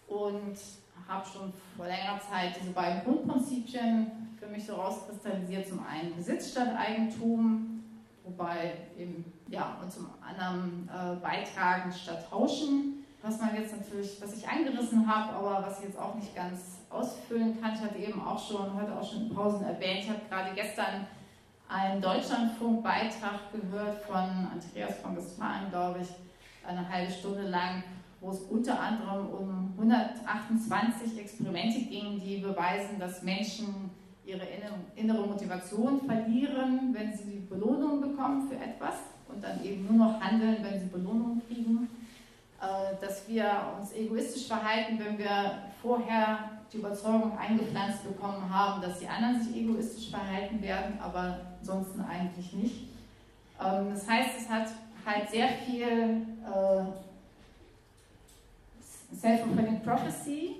und 0.09 0.57
habe 1.09 1.25
schon 1.27 1.53
vor 1.77 1.87
längerer 1.87 2.21
Zeit 2.21 2.57
diese 2.61 2.73
beiden 2.73 3.05
Grundprinzipien 3.05 4.11
für 4.39 4.47
mich 4.47 4.67
so 4.67 4.75
rauskristallisiert. 4.75 5.69
Zum 5.69 5.85
einen 5.87 6.15
Besitz 6.15 6.51
statt 6.51 6.75
Eigentum, 6.77 7.83
wobei 8.25 8.75
eben, 8.99 9.25
ja, 9.49 9.79
und 9.83 9.91
zum 9.93 10.09
anderen 10.21 10.89
äh, 10.89 11.17
Beitragen 11.17 11.93
statt 11.93 12.29
Tauschen. 12.29 13.05
Was 13.23 13.41
man 13.41 13.57
jetzt 13.57 13.73
natürlich, 13.77 14.21
was 14.21 14.37
ich 14.37 14.49
angerissen 14.49 15.07
habe, 15.07 15.33
aber 15.33 15.67
was 15.67 15.81
ich 15.81 15.87
jetzt 15.87 15.99
auch 15.99 16.15
nicht 16.15 16.35
ganz 16.35 16.79
ausfüllen 16.91 17.61
kann. 17.61 17.75
Ich 17.75 17.81
hatte 17.81 17.99
eben 17.99 18.21
auch 18.25 18.39
schon, 18.39 18.75
heute 18.75 18.97
auch 18.97 19.09
schon 19.09 19.23
in 19.23 19.35
Pausen 19.35 19.65
erwähnt, 19.65 20.05
ich 20.05 20.09
habe 20.09 20.21
gerade 20.29 20.55
gestern 20.55 21.07
einen 21.69 22.01
Deutschlandfunkbeitrag 22.01 23.41
gehört 23.53 24.05
von 24.05 24.15
Andreas 24.15 24.99
von 25.03 25.17
Westfalen, 25.17 25.71
glaube 25.71 26.01
ich, 26.03 26.09
eine 26.67 26.89
halbe 26.89 27.11
Stunde 27.11 27.43
lang, 27.43 27.83
wo 28.21 28.31
es 28.31 28.41
unter 28.41 28.81
anderem 28.81 29.27
um 29.29 29.75
128 29.79 31.19
Experimente 31.19 31.81
ging, 31.81 32.21
die 32.21 32.39
beweisen, 32.39 32.99
dass 32.99 33.23
Menschen 33.23 33.91
ihre 34.25 34.47
innere 34.97 35.27
Motivation 35.27 36.01
verlieren, 36.01 36.93
wenn 36.93 37.13
sie 37.13 37.47
Belohnung 37.49 38.01
bekommen 38.01 38.49
für 38.49 38.57
etwas 38.57 38.95
und 39.29 39.43
dann 39.43 39.63
eben 39.65 39.87
nur 39.87 40.07
noch 40.07 40.21
handeln, 40.21 40.57
wenn 40.63 40.81
sie 40.81 40.87
Belohnung 40.87 41.41
kriegen. 41.47 41.89
Äh, 42.59 42.97
dass 43.05 43.29
wir 43.29 43.45
uns 43.79 43.93
egoistisch 43.93 44.47
verhalten, 44.47 44.99
wenn 44.99 45.19
wir 45.19 45.59
vorher 45.83 46.51
die 46.73 46.79
Überzeugung 46.79 47.37
eingepflanzt 47.39 48.05
bekommen 48.05 48.49
haben, 48.51 48.81
dass 48.81 48.99
die 48.99 49.07
anderen 49.07 49.43
sich 49.43 49.57
egoistisch 49.57 50.11
verhalten 50.11 50.63
werden, 50.63 50.99
aber 50.99 51.39
ansonsten 51.61 52.01
eigentlich 52.01 52.55
nicht. 52.55 52.89
Ähm, 53.63 53.91
das 53.93 54.09
heißt, 54.09 54.31
es 54.39 54.49
hat 54.49 54.69
halt 55.05 55.29
sehr 55.29 55.49
viel 55.49 55.87
äh, 55.87 56.85
Self-fulfilling 59.15 59.83
Prophecy 59.83 60.57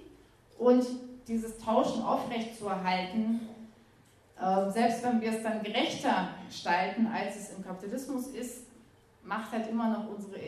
und 0.59 0.85
dieses 1.27 1.59
Tauschen 1.59 2.03
aufrechtzuerhalten, 2.03 3.41
ähm, 4.41 4.71
selbst 4.71 5.03
wenn 5.03 5.21
wir 5.21 5.33
es 5.33 5.43
dann 5.43 5.63
gerechter 5.63 6.29
gestalten, 6.47 7.07
als 7.07 7.37
es 7.37 7.51
im 7.51 7.65
Kapitalismus 7.65 8.29
ist, 8.29 8.65
macht 9.23 9.51
halt 9.53 9.69
immer 9.69 9.89
noch 9.89 10.09
unsere 10.09 10.39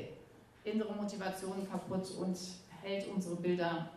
innere 0.64 0.92
Motivation 0.92 1.68
kaputt 1.70 2.10
und 2.20 2.36
hält 2.82 3.08
unsere 3.08 3.36
Bilder 3.36 3.88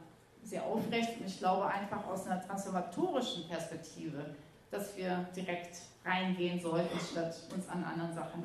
sehr 0.44 0.66
aufrecht. 0.66 1.20
Und 1.20 1.28
ich 1.28 1.38
glaube 1.38 1.68
einfach 1.68 2.06
aus 2.08 2.26
einer 2.26 2.42
transformatorischen 2.42 3.48
Perspektive, 3.48 4.36
dass 4.72 4.96
wir 4.98 5.28
direkt 5.36 5.82
reingehen 6.06 6.60
sollten, 6.60 7.00
statt 7.00 7.36
uns 7.54 7.68
an 7.70 7.84
anderen 7.84 8.14
Sachen 8.14 8.44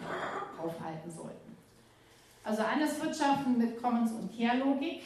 aufhalten 0.62 1.10
sollten. 1.10 1.56
Also 2.44 2.62
eines 2.62 3.02
Wirtschaften 3.02 3.56
mit 3.56 3.80
Commons- 3.82 4.12
und 4.12 4.36
Care-Logik. 4.36 5.02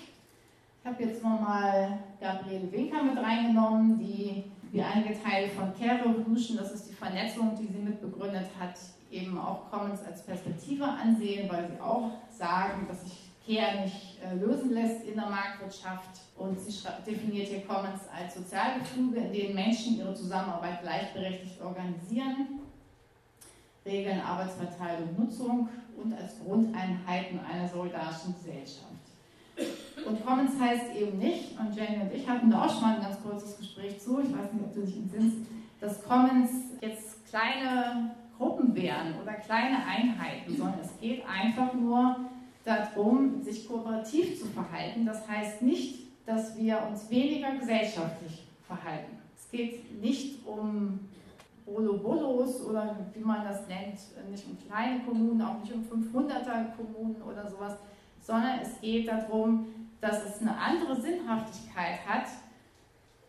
Ich 0.82 0.86
habe 0.86 1.04
jetzt 1.04 1.22
nochmal 1.22 1.98
Gabriele 2.18 2.72
Winker 2.72 3.02
mit 3.02 3.18
reingenommen, 3.18 3.98
die 3.98 4.44
wie 4.72 4.80
einige 4.82 5.20
Teile 5.22 5.48
von 5.48 5.74
Care 5.78 6.00
Revolution, 6.06 6.56
das 6.56 6.72
ist 6.72 6.88
die 6.88 6.94
Vernetzung, 6.94 7.54
die 7.54 7.66
sie 7.66 7.80
mitbegründet 7.80 8.46
hat, 8.58 8.78
eben 9.10 9.38
auch 9.38 9.70
Commons 9.70 10.02
als 10.02 10.22
Perspektive 10.22 10.84
ansehen, 10.84 11.50
weil 11.50 11.68
sie 11.68 11.80
auch 11.80 12.12
sagen, 12.30 12.86
dass 12.88 13.02
sich 13.02 13.30
Care 13.46 13.82
nicht 13.82 14.18
äh, 14.24 14.34
lösen 14.36 14.72
lässt 14.72 15.04
in 15.04 15.16
der 15.16 15.28
Marktwirtschaft. 15.28 16.20
Und 16.38 16.58
sie 16.58 16.72
definiert 17.06 17.48
hier 17.48 17.66
Commons 17.66 18.08
als 18.16 18.36
Sozialgefüge, 18.36 19.20
in 19.20 19.32
denen 19.32 19.54
Menschen 19.54 19.98
ihre 19.98 20.14
Zusammenarbeit 20.14 20.80
gleichberechtigt 20.80 21.60
organisieren, 21.60 22.60
regeln 23.84 24.20
Arbeitsverteilung 24.20 25.14
Nutzung 25.18 25.68
und 26.02 26.14
als 26.14 26.38
Grundeinheiten 26.42 27.40
einer 27.40 27.68
solidarischen 27.68 28.34
Gesellschaft. 28.34 28.99
Und 30.06 30.24
Commons 30.24 30.58
heißt 30.60 30.94
eben 30.96 31.18
nicht, 31.18 31.58
und 31.58 31.74
Jenny 31.74 32.02
und 32.02 32.12
ich 32.12 32.28
hatten 32.28 32.50
da 32.50 32.64
auch 32.64 32.70
schon 32.70 32.82
mal 32.82 32.96
ein 32.96 33.02
ganz 33.02 33.22
kurzes 33.22 33.58
Gespräch 33.58 34.00
zu, 34.00 34.20
ich 34.20 34.32
weiß 34.32 34.52
nicht, 34.52 34.64
ob 34.64 34.74
du 34.74 34.82
dich 34.82 34.96
entsinnst, 34.96 35.36
dass 35.80 36.02
Commons 36.02 36.50
jetzt 36.80 37.26
kleine 37.28 38.14
Gruppen 38.36 38.74
wären 38.74 39.14
oder 39.22 39.34
kleine 39.34 39.78
Einheiten, 39.84 40.56
sondern 40.56 40.80
es 40.80 40.98
geht 41.00 41.22
einfach 41.26 41.74
nur 41.74 42.16
darum, 42.64 43.42
sich 43.42 43.68
kooperativ 43.68 44.38
zu 44.38 44.46
verhalten. 44.46 45.06
Das 45.06 45.26
heißt 45.28 45.62
nicht, 45.62 46.06
dass 46.26 46.56
wir 46.56 46.86
uns 46.88 47.10
weniger 47.10 47.52
gesellschaftlich 47.52 48.46
verhalten. 48.66 49.18
Es 49.36 49.50
geht 49.50 50.00
nicht 50.00 50.46
um 50.46 51.00
Bolo-Bolos 51.66 52.64
oder 52.66 52.96
wie 53.14 53.24
man 53.24 53.44
das 53.44 53.66
nennt, 53.68 53.98
nicht 54.30 54.44
um 54.46 54.56
kleine 54.66 55.00
Kommunen, 55.00 55.40
auch 55.42 55.60
nicht 55.60 55.72
um 55.72 55.82
500er 55.82 56.76
Kommunen 56.76 57.16
oder 57.22 57.48
sowas, 57.48 57.76
sondern 58.20 58.60
es 58.60 58.80
geht 58.80 59.08
darum, 59.08 59.66
dass 60.00 60.24
es 60.24 60.40
eine 60.40 60.56
andere 60.56 61.00
Sinnhaftigkeit 61.00 62.06
hat, 62.06 62.26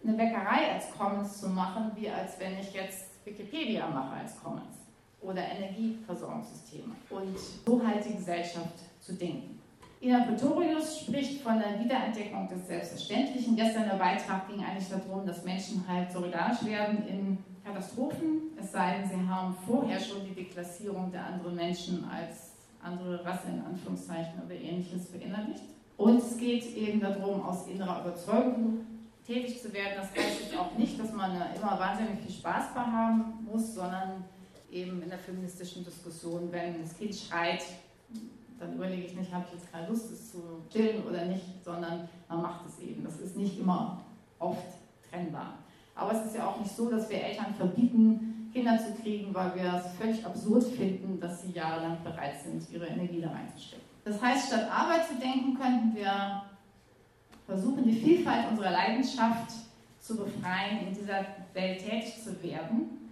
eine 0.03 0.13
Bäckerei 0.13 0.73
als 0.73 0.91
Commons 0.97 1.39
zu 1.39 1.49
machen, 1.49 1.91
wie 1.95 2.09
als 2.09 2.39
wenn 2.39 2.57
ich 2.59 2.73
jetzt 2.73 3.25
Wikipedia 3.25 3.87
mache 3.87 4.21
als 4.21 4.41
Commons 4.41 4.77
oder 5.21 5.41
Energieversorgungssysteme 5.41 6.95
und 7.09 7.37
so 7.65 7.85
halt 7.85 8.03
die 8.05 8.15
Gesellschaft 8.15 8.73
zu 8.99 9.13
denken. 9.13 9.59
Ina 10.01 10.23
Pretorius 10.23 11.01
spricht 11.01 11.43
von 11.43 11.59
der 11.59 11.79
Wiederentdeckung 11.79 12.47
des 12.47 12.65
Selbstverständlichen. 12.65 13.55
Gestern 13.55 13.83
der 13.83 13.97
Beitrag 13.97 14.47
ging 14.47 14.63
eigentlich 14.63 14.89
darum, 14.89 15.27
dass 15.27 15.43
Menschen 15.43 15.85
halt 15.87 16.11
solidarisch 16.11 16.65
werden 16.65 17.07
in 17.07 17.37
Katastrophen, 17.63 18.51
es 18.59 18.71
sei 18.71 18.97
denn, 18.97 19.07
sie 19.07 19.29
haben 19.29 19.55
vorher 19.67 19.99
schon 19.99 20.25
die 20.25 20.33
Deklassierung 20.33 21.11
der 21.11 21.27
anderen 21.27 21.55
Menschen 21.55 22.03
als 22.09 22.53
andere 22.81 23.23
Rasse 23.23 23.49
in 23.49 23.63
Anführungszeichen 23.63 24.41
oder 24.43 24.55
ähnliches 24.55 25.09
verinnerlicht. 25.09 25.61
Und 26.01 26.17
es 26.17 26.35
geht 26.35 26.75
eben 26.75 26.99
darum, 26.99 27.43
aus 27.43 27.67
innerer 27.67 28.01
Überzeugung 28.01 28.79
tätig 29.23 29.61
zu 29.61 29.71
werden. 29.71 29.93
Das 29.97 30.07
heißt 30.07 30.41
jetzt 30.41 30.57
auch 30.57 30.75
nicht, 30.75 30.99
dass 30.99 31.13
man 31.13 31.35
immer 31.55 31.79
wahnsinnig 31.79 32.21
viel 32.25 32.31
Spaß 32.31 32.73
bei 32.73 32.81
haben 32.81 33.45
muss, 33.45 33.75
sondern 33.75 34.23
eben 34.71 34.99
in 35.03 35.09
der 35.09 35.19
feministischen 35.19 35.85
Diskussion, 35.85 36.51
wenn 36.51 36.81
das 36.81 36.97
Kind 36.97 37.13
schreit, 37.13 37.63
dann 38.59 38.73
überlege 38.73 39.03
ich 39.03 39.15
nicht, 39.15 39.31
habe 39.31 39.45
ich 39.47 39.59
jetzt 39.59 39.71
keine 39.71 39.89
Lust, 39.89 40.11
es 40.11 40.31
zu 40.31 40.39
stillen 40.71 41.03
oder 41.07 41.25
nicht, 41.25 41.63
sondern 41.63 42.09
man 42.27 42.41
macht 42.41 42.65
es 42.67 42.79
eben. 42.79 43.03
Das 43.03 43.19
ist 43.19 43.37
nicht 43.37 43.59
immer 43.59 44.01
oft 44.39 44.73
trennbar. 45.07 45.59
Aber 45.93 46.13
es 46.13 46.25
ist 46.25 46.35
ja 46.35 46.47
auch 46.47 46.59
nicht 46.59 46.75
so, 46.75 46.89
dass 46.89 47.07
wir 47.11 47.23
Eltern 47.23 47.53
verbieten, 47.53 48.49
Kinder 48.51 48.79
zu 48.79 48.99
kriegen, 49.03 49.35
weil 49.35 49.53
wir 49.53 49.83
es 49.85 49.93
völlig 49.99 50.25
absurd 50.25 50.63
finden, 50.63 51.19
dass 51.19 51.43
sie 51.43 51.51
jahrelang 51.51 52.03
bereit 52.03 52.41
sind, 52.41 52.67
ihre 52.71 52.87
Energie 52.87 53.21
da 53.21 53.29
reinzustecken. 53.29 53.90
Das 54.03 54.21
heißt, 54.21 54.47
statt 54.47 54.69
Arbeit 54.71 55.07
zu 55.07 55.15
denken, 55.15 55.57
könnten 55.57 55.95
wir 55.95 56.43
versuchen, 57.45 57.83
die 57.83 57.93
Vielfalt 57.93 58.49
unserer 58.49 58.71
Leidenschaft 58.71 59.51
zu 59.99 60.17
befreien, 60.17 60.87
in 60.87 60.93
dieser 60.93 61.25
Welt 61.53 61.79
tätig 61.79 62.21
zu 62.23 62.41
werden. 62.41 63.11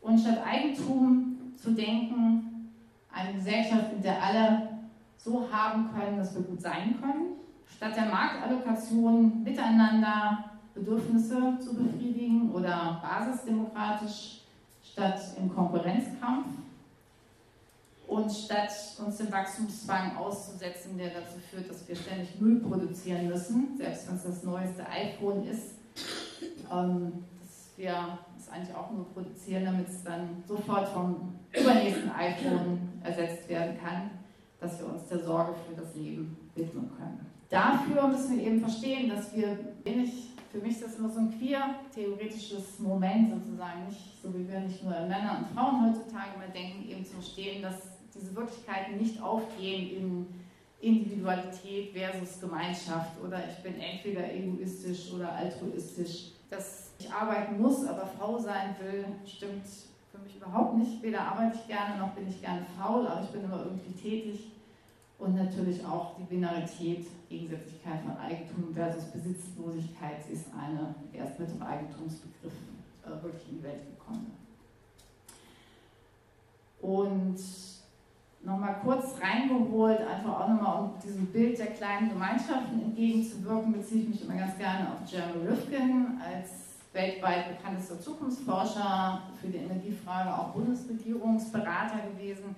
Und 0.00 0.18
statt 0.18 0.40
Eigentum 0.44 1.36
zu 1.56 1.72
denken, 1.72 2.70
eine 3.12 3.34
Gesellschaft, 3.34 3.92
in 3.92 4.02
der 4.02 4.22
alle 4.22 4.68
so 5.16 5.46
haben 5.52 5.90
können, 5.92 6.16
dass 6.16 6.34
wir 6.34 6.42
gut 6.42 6.60
sein 6.60 6.98
können, 7.00 7.36
statt 7.76 7.94
der 7.96 8.06
Marktallokation 8.06 9.42
miteinander 9.42 10.44
Bedürfnisse 10.74 11.58
zu 11.60 11.74
befriedigen 11.74 12.50
oder 12.52 13.02
basisdemokratisch 13.02 14.40
statt 14.82 15.20
im 15.38 15.54
Konkurrenzkampf 15.54 16.46
und 18.10 18.28
statt 18.28 18.72
uns 19.06 19.18
dem 19.18 19.30
Wachstumszwang 19.30 20.16
auszusetzen, 20.16 20.98
der 20.98 21.10
dazu 21.10 21.38
führt, 21.48 21.70
dass 21.70 21.86
wir 21.86 21.94
ständig 21.94 22.40
Müll 22.40 22.58
produzieren 22.58 23.28
müssen, 23.28 23.76
selbst 23.78 24.08
wenn 24.08 24.16
es 24.16 24.24
das 24.24 24.42
neueste 24.42 24.84
iPhone 24.88 25.46
ist, 25.46 25.74
ähm, 26.72 27.24
dass 27.40 27.70
wir 27.76 28.18
es 28.36 28.48
eigentlich 28.48 28.74
auch 28.74 28.90
nur 28.90 29.08
produzieren, 29.12 29.64
damit 29.64 29.88
es 29.88 30.02
dann 30.02 30.42
sofort 30.48 30.88
vom 30.88 31.34
übernächsten 31.52 32.10
iPhone 32.10 32.80
ersetzt 33.04 33.48
werden 33.48 33.78
kann, 33.80 34.10
dass 34.58 34.80
wir 34.80 34.88
uns 34.88 35.06
der 35.06 35.20
Sorge 35.20 35.54
für 35.68 35.80
das 35.80 35.94
Leben 35.94 36.36
widmen 36.56 36.90
können. 36.96 37.24
Dafür 37.48 38.08
müssen 38.08 38.38
wir 38.38 38.44
eben 38.44 38.60
verstehen, 38.60 39.08
dass 39.08 39.34
wir 39.36 39.56
wenig 39.84 40.30
für 40.50 40.58
mich 40.58 40.72
ist 40.72 40.82
das 40.82 40.96
immer 40.96 41.08
so 41.08 41.20
ein 41.20 41.38
queer-theoretisches 41.38 42.80
Moment 42.80 43.30
sozusagen, 43.30 43.86
nicht 43.86 44.20
so 44.20 44.34
wie 44.34 44.48
wir 44.48 44.58
nicht 44.58 44.82
nur 44.82 44.92
Männer 44.92 45.38
und 45.38 45.56
Frauen 45.56 45.86
heutzutage 45.86 46.36
mal 46.36 46.48
denken, 46.52 46.88
eben 46.88 47.04
zu 47.04 47.12
verstehen, 47.12 47.62
dass 47.62 47.89
diese 48.14 48.34
Wirklichkeiten 48.34 48.96
nicht 48.96 49.22
aufgehen 49.22 49.96
in 49.96 50.26
Individualität 50.80 51.92
versus 51.92 52.40
Gemeinschaft 52.40 53.20
oder 53.22 53.42
ich 53.48 53.62
bin 53.62 53.78
entweder 53.80 54.32
egoistisch 54.32 55.12
oder 55.12 55.32
altruistisch. 55.32 56.32
Dass 56.48 56.90
ich 56.98 57.10
arbeiten 57.12 57.60
muss, 57.60 57.86
aber 57.86 58.06
Frau 58.06 58.38
sein 58.38 58.74
will, 58.80 59.04
stimmt 59.24 59.66
für 60.10 60.18
mich 60.18 60.36
überhaupt 60.36 60.76
nicht. 60.76 61.02
Weder 61.02 61.20
arbeite 61.20 61.56
ich 61.56 61.66
gerne 61.68 61.98
noch 61.98 62.12
bin 62.14 62.28
ich 62.28 62.40
gerne 62.40 62.66
faul, 62.78 63.06
aber 63.06 63.22
ich 63.22 63.30
bin 63.30 63.44
immer 63.44 63.64
irgendwie 63.64 63.92
tätig 63.92 64.50
und 65.18 65.36
natürlich 65.36 65.84
auch 65.84 66.16
die 66.16 66.24
Binarität, 66.24 67.06
Gegensätzlichkeit 67.28 68.00
von 68.02 68.16
Eigentum 68.16 68.74
versus 68.74 69.04
Besitzlosigkeit. 69.04 70.28
Ist 70.32 70.46
eine 70.58 70.94
erst 71.12 71.38
mit 71.38 71.50
dem 71.50 71.62
Eigentumsbegriff 71.62 72.52
äh, 73.04 73.22
wirklich 73.22 73.48
in 73.50 73.58
die 73.58 73.62
Welt 73.62 73.82
gekommen. 73.86 74.32
Und 76.80 77.38
nochmal 78.42 78.76
kurz 78.82 79.16
reingeholt, 79.20 80.00
einfach 80.00 80.40
auch 80.40 80.48
nochmal 80.48 80.82
um 80.82 80.90
diesem 81.04 81.26
Bild 81.26 81.58
der 81.58 81.68
kleinen 81.68 82.08
Gemeinschaften 82.08 82.80
entgegenzuwirken, 82.80 83.72
beziehe 83.72 84.02
ich 84.02 84.08
mich 84.08 84.24
immer 84.24 84.38
ganz 84.38 84.56
gerne 84.56 84.88
auf 84.88 85.10
Jeremy 85.10 85.46
Rifkin 85.48 86.20
als 86.24 86.50
weltweit 86.92 87.56
bekanntester 87.56 88.00
Zukunftsforscher 88.00 89.22
für 89.40 89.48
die 89.48 89.58
Energiefrage, 89.58 90.34
auch 90.34 90.48
Bundesregierungsberater 90.48 92.00
gewesen 92.12 92.56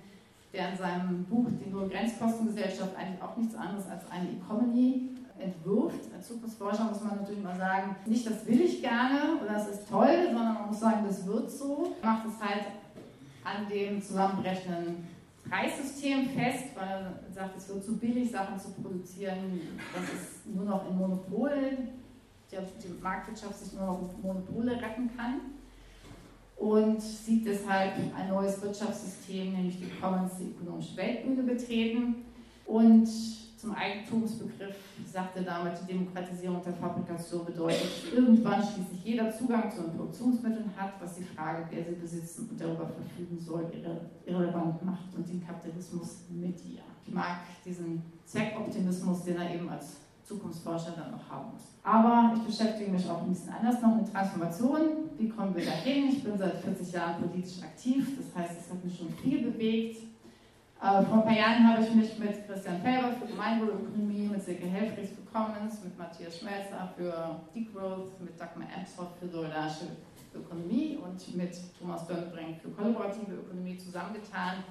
der 0.53 0.69
in 0.69 0.77
seinem 0.77 1.23
Buch 1.25 1.47
Die 1.65 1.69
Null 1.69 1.89
Grenzkostengesellschaft 1.89 2.95
eigentlich 2.95 3.21
auch 3.21 3.35
nichts 3.35 3.55
anderes 3.55 3.89
als 3.89 4.09
eine 4.11 4.29
Economy 4.29 5.09
entwirft. 5.39 6.13
Als 6.15 6.27
Zukunftsforscher 6.27 6.85
muss 6.85 7.03
man 7.03 7.17
natürlich 7.17 7.43
mal 7.43 7.57
sagen, 7.57 7.95
nicht 8.05 8.25
das 8.25 8.45
will 8.45 8.61
ich 8.61 8.81
gerne 8.81 9.39
oder 9.43 9.53
das 9.53 9.67
ist 9.67 9.89
toll, 9.89 10.27
sondern 10.27 10.53
man 10.53 10.67
muss 10.67 10.79
sagen, 10.79 11.03
das 11.07 11.25
wird 11.25 11.49
so. 11.49 11.95
Macht 12.03 12.27
es 12.27 12.39
halt 12.39 12.65
an 13.43 13.67
dem 13.67 14.01
zusammenbrechenden 14.01 15.07
Preissystem 15.53 16.29
fest, 16.29 16.69
weil 16.73 17.13
er 17.27 17.31
sagt, 17.31 17.57
es 17.57 17.69
wird 17.69 17.83
zu 17.83 17.97
billig, 17.97 18.31
Sachen 18.31 18.59
zu 18.59 18.71
produzieren, 18.71 19.61
dass 19.93 20.03
es 20.03 20.45
nur 20.51 20.65
noch 20.65 20.89
in 20.89 20.97
Monopol, 20.97 21.77
die 22.51 23.03
Marktwirtschaft 23.03 23.59
sich 23.59 23.73
nur 23.73 23.85
noch 23.85 24.01
in 24.01 24.21
Monopole 24.21 24.71
retten 24.71 25.11
kann. 25.15 25.41
Und 26.57 27.01
sieht 27.01 27.45
deshalb 27.45 27.93
ein 28.15 28.29
neues 28.29 28.61
Wirtschaftssystem, 28.63 29.53
nämlich 29.53 29.77
die 29.79 29.89
Commons, 30.01 30.37
die 30.39 30.45
ökonomische 30.45 30.97
Weltbühne 30.97 31.43
betreten. 31.43 32.15
Und 32.65 33.09
zum 33.63 33.73
Eigentumsbegriff 33.75 34.75
sagte 35.05 35.41
damit, 35.41 35.71
die 35.81 35.93
Demokratisierung 35.93 36.61
der 36.61 36.73
Fabrikation 36.73 37.45
bedeutet, 37.45 37.87
irgendwann 38.13 38.61
schließlich 38.61 39.05
jeder 39.05 39.31
Zugang 39.31 39.71
zu 39.71 39.83
den 39.83 39.95
Produktionsmitteln 39.95 40.69
hat, 40.75 40.95
was 40.99 41.15
die 41.15 41.23
Frage, 41.23 41.65
wer 41.71 41.85
sie 41.85 41.95
besitzen 41.95 42.49
und 42.49 42.59
darüber 42.59 42.87
verfügen 42.87 43.39
soll, 43.39 43.71
irrelevant 44.25 44.83
macht 44.83 45.15
und 45.15 45.29
den 45.29 45.45
Kapitalismus 45.45 46.25
mit 46.29 46.61
ihr. 46.65 46.81
Ich 47.05 47.13
mag 47.13 47.37
diesen 47.63 48.01
Zweckoptimismus, 48.25 49.23
den 49.23 49.37
er 49.37 49.55
eben 49.55 49.69
als 49.69 49.95
Zukunftsforscher 50.25 50.91
dann 50.97 51.11
noch 51.11 51.29
haben 51.29 51.53
muss. 51.53 51.63
Aber 51.83 52.33
ich 52.35 52.43
beschäftige 52.43 52.91
mich 52.91 53.09
auch 53.09 53.21
ein 53.21 53.29
bisschen 53.29 53.53
anders 53.53 53.81
noch 53.81 53.95
mit 53.95 54.11
Transformation. 54.11 54.81
Wie 55.17 55.29
kommen 55.29 55.55
wir 55.55 55.65
dahin? 55.65 56.09
Ich 56.09 56.21
bin 56.21 56.37
seit 56.37 56.55
40 56.55 56.91
Jahren 56.91 57.21
politisch 57.21 57.63
aktiv, 57.63 58.17
das 58.17 58.35
heißt, 58.35 58.59
es 58.59 58.69
hat 58.69 58.83
mich 58.83 58.97
schon 58.97 59.09
viel 59.09 59.49
bewegt. 59.49 60.12
Äh, 60.83 61.01
vor 61.05 61.19
ein 61.19 61.23
paar 61.23 61.31
Jahren 61.31 61.65
habe 61.65 61.81
ich 61.81 61.95
mich 61.95 62.19
mit 62.19 62.45
Christian 62.45 62.81
Felber 62.81 63.13
für 63.13 63.25
Gemeinwohlökonomie, 63.25 64.27
mit 64.27 64.43
Silke 64.43 64.67
Helfrichs 64.67 65.11
für 65.11 65.21
Commons, 65.31 65.81
mit 65.81 65.97
Matthias 65.97 66.39
Schmelzer 66.39 66.91
für 66.97 67.39
Degrowth, 67.55 68.19
mit 68.19 68.37
Dagmar 68.37 68.67
Emshoff 68.67 69.17
für 69.17 69.29
solidarische 69.29 69.95
Ökonomie 70.35 70.99
und 71.01 71.37
mit 71.37 71.55
Thomas 71.79 72.05
Dönnebrink 72.05 72.59
für 72.61 72.69
kollaborative 72.71 73.31
Ökonomie 73.31 73.77
zusammengetan. 73.77 74.65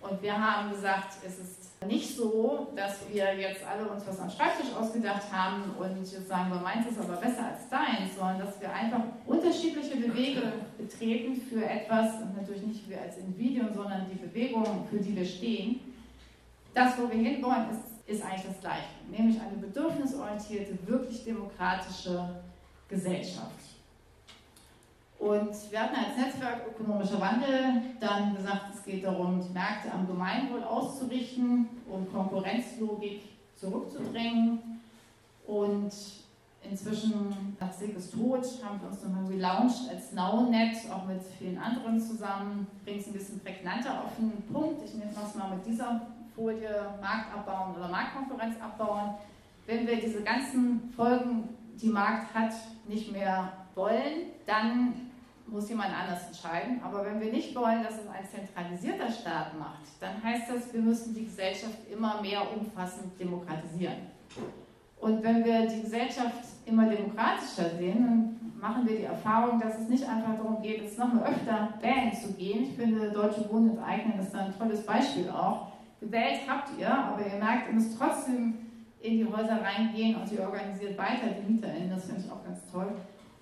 Und 0.00 0.22
wir 0.22 0.32
haben 0.32 0.70
gesagt, 0.70 1.18
es 1.26 1.38
ist 1.38 1.70
nicht 1.86 2.16
so, 2.16 2.68
dass 2.76 2.98
wir 3.10 3.34
jetzt 3.34 3.62
alle 3.66 3.88
uns 3.88 4.06
was 4.06 4.20
am 4.20 4.30
Schreibtisch 4.30 4.72
ausgedacht 4.78 5.30
haben 5.32 5.74
und 5.78 5.96
jetzt 5.98 6.28
sagen, 6.28 6.50
wir 6.50 6.60
meins 6.60 6.86
ist 6.86 6.98
aber 6.98 7.16
besser 7.16 7.46
als 7.46 7.68
deins, 7.68 8.16
sondern 8.16 8.38
dass 8.38 8.60
wir 8.60 8.72
einfach 8.72 9.02
unterschiedliche 9.26 9.96
Bewegungen 9.96 10.52
betreten 10.76 11.40
für 11.40 11.64
etwas, 11.64 12.20
und 12.20 12.36
natürlich 12.36 12.62
nicht 12.62 12.88
wir 12.88 13.00
als 13.00 13.18
Individuen, 13.18 13.72
sondern 13.74 14.06
die 14.10 14.18
Bewegung, 14.18 14.86
für 14.90 14.98
die 14.98 15.16
wir 15.16 15.24
stehen. 15.24 15.80
Das, 16.74 16.98
wo 16.98 17.10
wir 17.10 17.18
hinwollen, 17.18 17.66
ist, 17.70 18.08
ist 18.16 18.24
eigentlich 18.24 18.46
das 18.46 18.60
Gleiche, 18.60 18.88
nämlich 19.10 19.40
eine 19.40 19.56
bedürfnisorientierte, 19.56 20.78
wirklich 20.86 21.24
demokratische 21.24 22.42
Gesellschaft. 22.88 23.69
Und 25.20 25.50
wir 25.70 25.82
hatten 25.82 25.96
als 25.96 26.16
Netzwerk 26.16 26.62
ökonomischer 26.66 27.20
Wandel 27.20 27.82
dann 28.00 28.34
gesagt, 28.34 28.74
es 28.74 28.82
geht 28.82 29.04
darum, 29.04 29.38
die 29.38 29.52
Märkte 29.52 29.92
am 29.92 30.06
Gemeinwohl 30.06 30.64
auszurichten, 30.64 31.68
um 31.90 32.10
Konkurrenzlogik 32.10 33.20
zurückzudrängen. 33.54 34.80
Und 35.46 35.92
inzwischen, 36.62 37.54
nach 37.60 37.70
Silkes 37.70 38.10
Tod, 38.12 38.46
haben 38.64 38.80
wir 38.80 38.88
uns 38.88 39.02
nochmal 39.02 39.26
relaunched 39.26 39.90
als 39.90 40.12
NowNet, 40.12 40.76
auch 40.90 41.04
mit 41.04 41.20
vielen 41.38 41.58
anderen 41.58 42.00
zusammen. 42.00 42.66
Bringt 42.84 43.02
es 43.02 43.08
ein 43.08 43.12
bisschen 43.12 43.40
prägnanter 43.40 44.02
auf 44.04 44.16
den 44.18 44.32
Punkt. 44.50 44.82
Ich 44.82 44.94
nehme 44.94 45.12
das 45.14 45.34
mal 45.34 45.50
mit 45.50 45.66
dieser 45.66 46.00
Folie 46.34 46.94
Markt 47.02 47.36
abbauen 47.36 47.76
oder 47.76 47.88
Marktkonkurrenz 47.88 48.56
abbauen. 48.58 49.16
Wenn 49.66 49.86
wir 49.86 50.00
diese 50.00 50.22
ganzen 50.22 50.90
Folgen, 50.96 51.50
die 51.76 51.88
Markt 51.88 52.34
hat, 52.34 52.52
nicht 52.88 53.12
mehr 53.12 53.52
wollen, 53.74 54.30
dann 54.46 55.09
muss 55.50 55.68
jemand 55.68 55.90
anders 55.90 56.26
entscheiden. 56.28 56.80
Aber 56.82 57.04
wenn 57.04 57.20
wir 57.20 57.32
nicht 57.32 57.54
wollen, 57.54 57.82
dass 57.82 57.94
es 57.94 58.08
ein 58.08 58.26
zentralisierter 58.28 59.10
Staat 59.10 59.58
macht, 59.58 59.82
dann 60.00 60.22
heißt 60.22 60.50
das, 60.50 60.72
wir 60.72 60.80
müssen 60.80 61.14
die 61.14 61.24
Gesellschaft 61.24 61.78
immer 61.90 62.20
mehr 62.22 62.42
umfassend 62.56 63.18
demokratisieren. 63.18 64.08
Und 65.00 65.22
wenn 65.22 65.44
wir 65.44 65.66
die 65.66 65.82
Gesellschaft 65.82 66.44
immer 66.66 66.88
demokratischer 66.88 67.70
sehen, 67.78 68.04
dann 68.04 68.52
machen 68.60 68.86
wir 68.86 68.98
die 68.98 69.04
Erfahrung, 69.04 69.58
dass 69.58 69.78
es 69.78 69.88
nicht 69.88 70.06
einfach 70.06 70.36
darum 70.36 70.60
geht, 70.62 70.82
jetzt 70.82 70.98
nochmal 70.98 71.32
öfter 71.32 71.70
wählen 71.80 72.12
zu 72.12 72.32
gehen. 72.34 72.64
Ich 72.64 72.76
finde, 72.76 73.10
Deutsche 73.10 73.50
Wohnen 73.50 73.70
enteignen 73.70 74.20
ist 74.20 74.32
da 74.34 74.40
ein 74.40 74.58
tolles 74.58 74.84
Beispiel 74.84 75.30
auch. 75.30 75.68
Gewählt 76.00 76.40
habt 76.48 76.78
ihr, 76.78 76.92
aber 76.92 77.26
ihr 77.26 77.38
merkt, 77.38 77.68
ihr 77.68 77.74
müsst 77.74 77.98
trotzdem 77.98 78.54
in 79.00 79.18
die 79.18 79.24
Häuser 79.24 79.60
reingehen 79.62 80.16
und 80.16 80.30
ihr 80.30 80.42
organisiert 80.42 80.96
weiter 80.98 81.28
die 81.28 81.52
MieterInnen. 81.52 81.90
Das 81.90 82.04
finde 82.04 82.20
ich 82.20 82.30
auch 82.30 82.44
ganz 82.44 82.60
toll. 82.70 82.92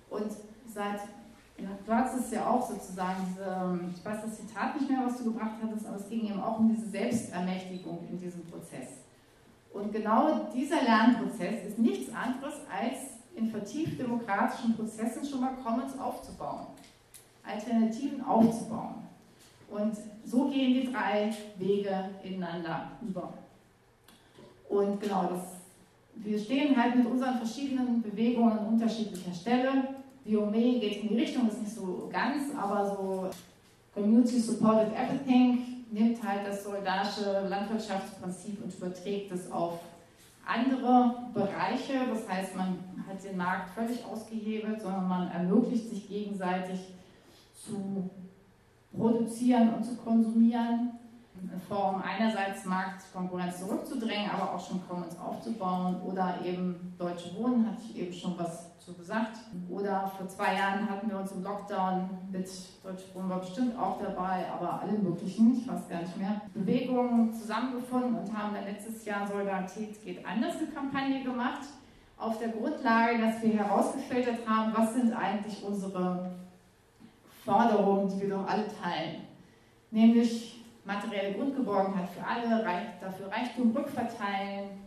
Und 0.09 0.31
seit 0.65 1.01
Du 1.85 1.93
hast 1.93 2.17
es 2.17 2.31
ja 2.31 2.47
auch 2.47 2.67
sozusagen, 2.67 3.25
diese, 3.29 3.79
ich 3.95 4.05
weiß 4.05 4.21
das 4.23 4.37
Zitat 4.37 4.79
nicht 4.79 4.89
mehr, 4.89 5.01
was 5.05 5.17
du 5.17 5.25
gebracht 5.25 5.55
hattest, 5.61 5.85
aber 5.85 5.97
es 5.97 6.09
ging 6.09 6.25
eben 6.25 6.41
auch 6.41 6.59
um 6.59 6.73
diese 6.73 6.89
Selbstermächtigung 6.89 8.07
in 8.09 8.19
diesem 8.19 8.45
Prozess. 8.45 8.89
Und 9.73 9.91
genau 9.91 10.49
dieser 10.53 10.81
Lernprozess 10.81 11.67
ist 11.67 11.79
nichts 11.79 12.13
anderes 12.13 12.55
als 12.71 12.97
in 13.35 13.49
vertieft 13.49 13.99
demokratischen 13.99 14.75
Prozessen 14.75 15.25
schon 15.25 15.41
mal 15.41 15.53
Commons 15.63 15.97
aufzubauen, 15.99 16.67
Alternativen 17.43 18.23
aufzubauen. 18.23 18.95
Und 19.69 19.95
so 20.25 20.49
gehen 20.49 20.73
die 20.73 20.91
drei 20.91 21.33
Wege 21.57 22.09
ineinander 22.23 22.91
über. 23.01 23.33
Und 24.67 24.99
genau, 24.99 25.29
das, 25.31 25.41
wir 26.15 26.39
stehen 26.39 26.75
halt 26.75 26.95
mit 26.95 27.05
unseren 27.05 27.37
verschiedenen 27.37 28.01
Bewegungen 28.01 28.57
an 28.57 28.67
unterschiedlicher 28.67 29.33
Stelle. 29.33 29.98
Biome 30.29 30.79
geht 30.79 31.01
in 31.03 31.09
die 31.09 31.15
Richtung, 31.15 31.47
ist 31.47 31.61
nicht 31.61 31.73
so 31.73 32.07
ganz, 32.11 32.55
aber 32.55 32.85
so 32.85 33.29
Community 33.93 34.39
Supported 34.39 34.93
Everything 34.93 35.85
nimmt 35.91 36.21
halt 36.21 36.45
das 36.45 36.63
solidarische 36.63 37.47
Landwirtschaftsprinzip 37.49 38.63
und 38.63 38.73
überträgt 38.75 39.31
es 39.31 39.51
auf 39.51 39.79
andere 40.45 41.29
Bereiche. 41.33 42.07
Das 42.13 42.29
heißt, 42.29 42.55
man 42.55 42.77
hat 43.07 43.23
den 43.23 43.37
Markt 43.37 43.71
völlig 43.71 44.05
ausgehebelt, 44.05 44.79
sondern 44.81 45.07
man 45.07 45.31
ermöglicht 45.31 45.89
sich 45.89 46.07
gegenseitig 46.07 46.79
zu 47.55 48.07
produzieren 48.95 49.73
und 49.73 49.83
zu 49.83 49.95
konsumieren 49.95 50.91
in 51.41 51.59
Form 51.67 52.03
einerseits 52.03 52.65
Marktkonkurrenz 52.65 53.59
zurückzudrängen, 53.59 54.29
aber 54.29 54.53
auch 54.53 54.67
schon 54.67 54.81
Commons 54.87 55.17
aufzubauen 55.17 56.01
oder 56.03 56.37
eben 56.43 56.93
Deutsche 56.99 57.33
Wohnen, 57.35 57.65
hatte 57.65 57.81
ich 57.89 57.97
eben 57.97 58.13
schon 58.13 58.37
was 58.37 58.68
zu 58.79 58.93
gesagt. 58.93 59.37
Oder 59.69 60.11
vor 60.17 60.27
zwei 60.27 60.55
Jahren 60.55 60.89
hatten 60.89 61.09
wir 61.09 61.19
uns 61.19 61.31
im 61.31 61.43
Lockdown 61.43 62.09
mit 62.31 62.47
Deutsche 62.83 63.13
Wohnen 63.13 63.29
war 63.29 63.39
bestimmt 63.39 63.77
auch 63.77 64.01
dabei, 64.01 64.45
aber 64.51 64.81
alle 64.81 64.93
möglichen, 64.93 65.57
ich 65.57 65.67
weiß 65.67 65.87
gar 65.89 66.01
nicht 66.01 66.17
mehr, 66.17 66.41
Bewegungen 66.53 67.33
zusammengefunden 67.33 68.15
und 68.15 68.37
haben 68.37 68.53
dann 68.53 68.65
letztes 68.65 69.05
Jahr 69.05 69.27
Solidarität 69.27 70.03
geht 70.03 70.25
anders 70.25 70.57
eine 70.57 70.67
Kampagne 70.67 71.23
gemacht, 71.23 71.67
auf 72.17 72.37
der 72.37 72.49
Grundlage, 72.49 73.17
dass 73.17 73.41
wir 73.41 73.53
herausgefiltert 73.53 74.47
haben, 74.47 74.73
was 74.75 74.93
sind 74.93 75.13
eigentlich 75.13 75.63
unsere 75.63 76.31
Forderungen, 77.45 78.09
die 78.09 78.21
wir 78.21 78.29
doch 78.29 78.47
alle 78.47 78.65
teilen. 78.67 79.21
Nämlich 79.91 80.61
materielle 80.85 81.33
Grundgeborgenheit 81.35 82.09
für 82.09 82.25
alle, 82.25 82.63
dafür 82.99 83.31
Reichtum 83.31 83.75
rückverteilen, 83.75 84.78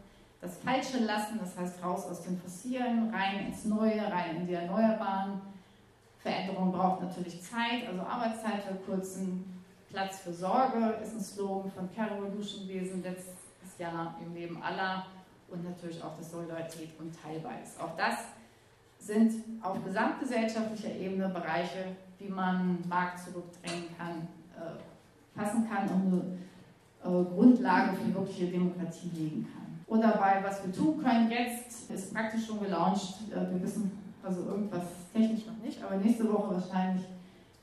das 0.43 0.59
Falsche 0.59 1.05
lassen, 1.05 1.39
das 1.41 1.57
heißt 1.57 1.83
raus 1.83 2.05
aus 2.07 2.23
dem 2.23 2.39
Fossilen, 2.39 3.11
rein 3.15 3.47
ins 3.47 3.65
Neue, 3.65 4.03
rein 4.11 4.37
in 4.37 4.47
die 4.47 4.55
Erneuerbaren. 4.55 5.41
Veränderung 6.19 6.73
braucht 6.73 7.01
natürlich 7.01 7.41
Zeit, 7.43 7.89
also 7.89 8.03
Arbeitszeit 8.03 8.63
verkürzen, 8.63 9.45
Platz 9.91 10.21
für 10.21 10.33
Sorge 10.33 10.97
ist 11.03 11.15
ein 11.15 11.21
Slogan 11.21 11.71
von 11.71 11.89
Carol 11.95 12.25
Revolution 12.25 12.67
letztes 13.03 13.79
Jahr 13.79 14.17
im 14.25 14.35
Leben 14.35 14.63
aller 14.63 15.07
und 15.49 15.65
natürlich 15.65 16.03
auch 16.03 16.17
das 16.17 16.31
Solidarität 16.31 16.99
und 16.99 17.15
Teilbar 17.15 17.53
ist. 17.63 17.79
Auch 17.79 17.95
das 17.97 18.17
sind 18.99 19.45
auf 19.63 19.85
gesamtgesellschaftlicher 19.85 20.95
Ebene 20.97 21.29
Bereiche, 21.29 21.97
wie 22.19 22.29
man 22.29 22.79
Markt 22.89 23.19
zurückdrängen 23.19 23.95
kann, 23.99 24.29
äh, 24.57 25.39
fassen 25.39 25.69
kann 25.69 25.89
und 25.89 26.39
eine 27.05 27.21
äh, 27.21 27.25
Grundlage 27.25 27.97
für 27.97 28.15
wirkliche 28.15 28.47
Demokratie 28.47 29.11
legen 29.15 29.49
kann. 29.53 29.62
Und 29.93 30.01
dabei, 30.01 30.43
was 30.43 30.65
wir 30.65 30.73
tun 30.73 31.03
können 31.03 31.31
jetzt, 31.31 31.91
ist 31.91 32.15
praktisch 32.15 32.47
schon 32.47 32.61
gelauncht. 32.61 33.15
Äh, 33.31 33.53
wir 33.53 33.63
wissen 33.63 33.93
also 34.23 34.41
irgendwas 34.47 34.85
technisch 35.13 35.45
noch 35.45 35.63
nicht, 35.63 35.85
aber 35.85 35.97
nächste 35.97 36.33
Woche 36.33 36.55
wahrscheinlich 36.55 37.05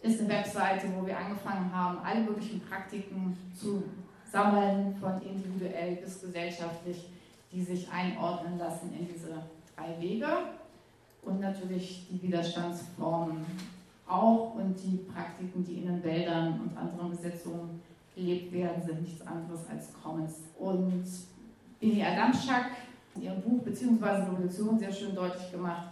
ist 0.03 0.19
eine 0.19 0.29
Webseite, 0.29 0.89
wo 0.95 1.07
wir 1.07 1.17
angefangen 1.17 1.73
haben, 1.73 1.97
alle 2.05 2.21
möglichen 2.21 2.61
Praktiken 2.61 3.35
zu 3.59 3.83
sammeln, 4.31 4.95
von 5.01 5.19
individuell 5.23 5.95
bis 5.95 6.21
gesellschaftlich, 6.21 7.09
die 7.51 7.63
sich 7.63 7.89
einordnen 7.91 8.59
lassen 8.59 8.93
in 8.93 9.07
diese 9.11 9.29
drei 9.75 9.99
Wege. 9.99 10.27
Und 11.23 11.39
natürlich 11.39 12.05
die 12.11 12.21
Widerstandsformen 12.21 13.43
auch 14.07 14.53
und 14.53 14.75
die 14.83 14.97
Praktiken, 14.97 15.65
die 15.65 15.79
in 15.79 15.87
den 15.87 16.03
Wäldern 16.03 16.59
und 16.61 16.77
anderen 16.77 17.09
Besetzungen 17.09 17.81
gelebt 18.13 18.53
werden, 18.53 18.83
sind 18.85 19.01
nichts 19.01 19.25
anderes 19.25 19.61
als 19.67 19.87
Commons. 20.03 20.35
Und 20.59 21.07
Billy 21.79 22.03
Adamczak 22.03 22.71
in 23.15 23.23
ihrem 23.23 23.41
Buch 23.41 23.63
bzw. 23.63 24.05
Revolution 24.05 24.77
sehr 24.77 24.91
schön 24.91 25.15
deutlich 25.15 25.51
gemacht, 25.51 25.89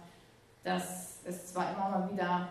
dass 0.62 1.20
es 1.24 1.46
zwar 1.46 1.72
immer 1.72 1.88
mal 1.90 2.10
wieder 2.12 2.48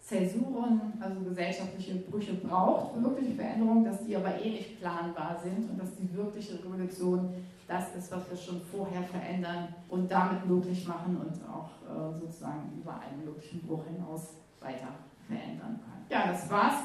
Zäsuren, 0.00 0.94
also 1.00 1.20
gesellschaftliche 1.20 1.96
Brüche 1.96 2.32
braucht 2.34 2.94
für 2.94 3.02
wirkliche 3.02 3.34
Veränderungen, 3.34 3.84
dass 3.84 4.06
die 4.06 4.16
aber 4.16 4.40
eh 4.40 4.52
nicht 4.52 4.80
planbar 4.80 5.38
sind 5.42 5.68
und 5.70 5.78
dass 5.78 5.94
die 5.96 6.10
wirkliche 6.16 6.54
Revolution 6.54 7.34
das 7.66 7.94
ist, 7.94 8.10
was 8.10 8.30
wir 8.30 8.36
schon 8.36 8.62
vorher 8.62 9.02
verändern 9.02 9.68
und 9.90 10.10
damit 10.10 10.46
möglich 10.46 10.88
machen 10.88 11.18
und 11.18 11.34
auch 11.46 11.68
äh, 11.84 12.18
sozusagen 12.18 12.72
über 12.80 12.98
einen 12.98 13.22
möglichen 13.26 13.60
Bruch 13.60 13.84
hinaus 13.84 14.28
weiter 14.60 14.88
verändern 15.26 15.78
können. 15.78 16.06
Ja, 16.08 16.32
das 16.32 16.50
war's. 16.50 16.76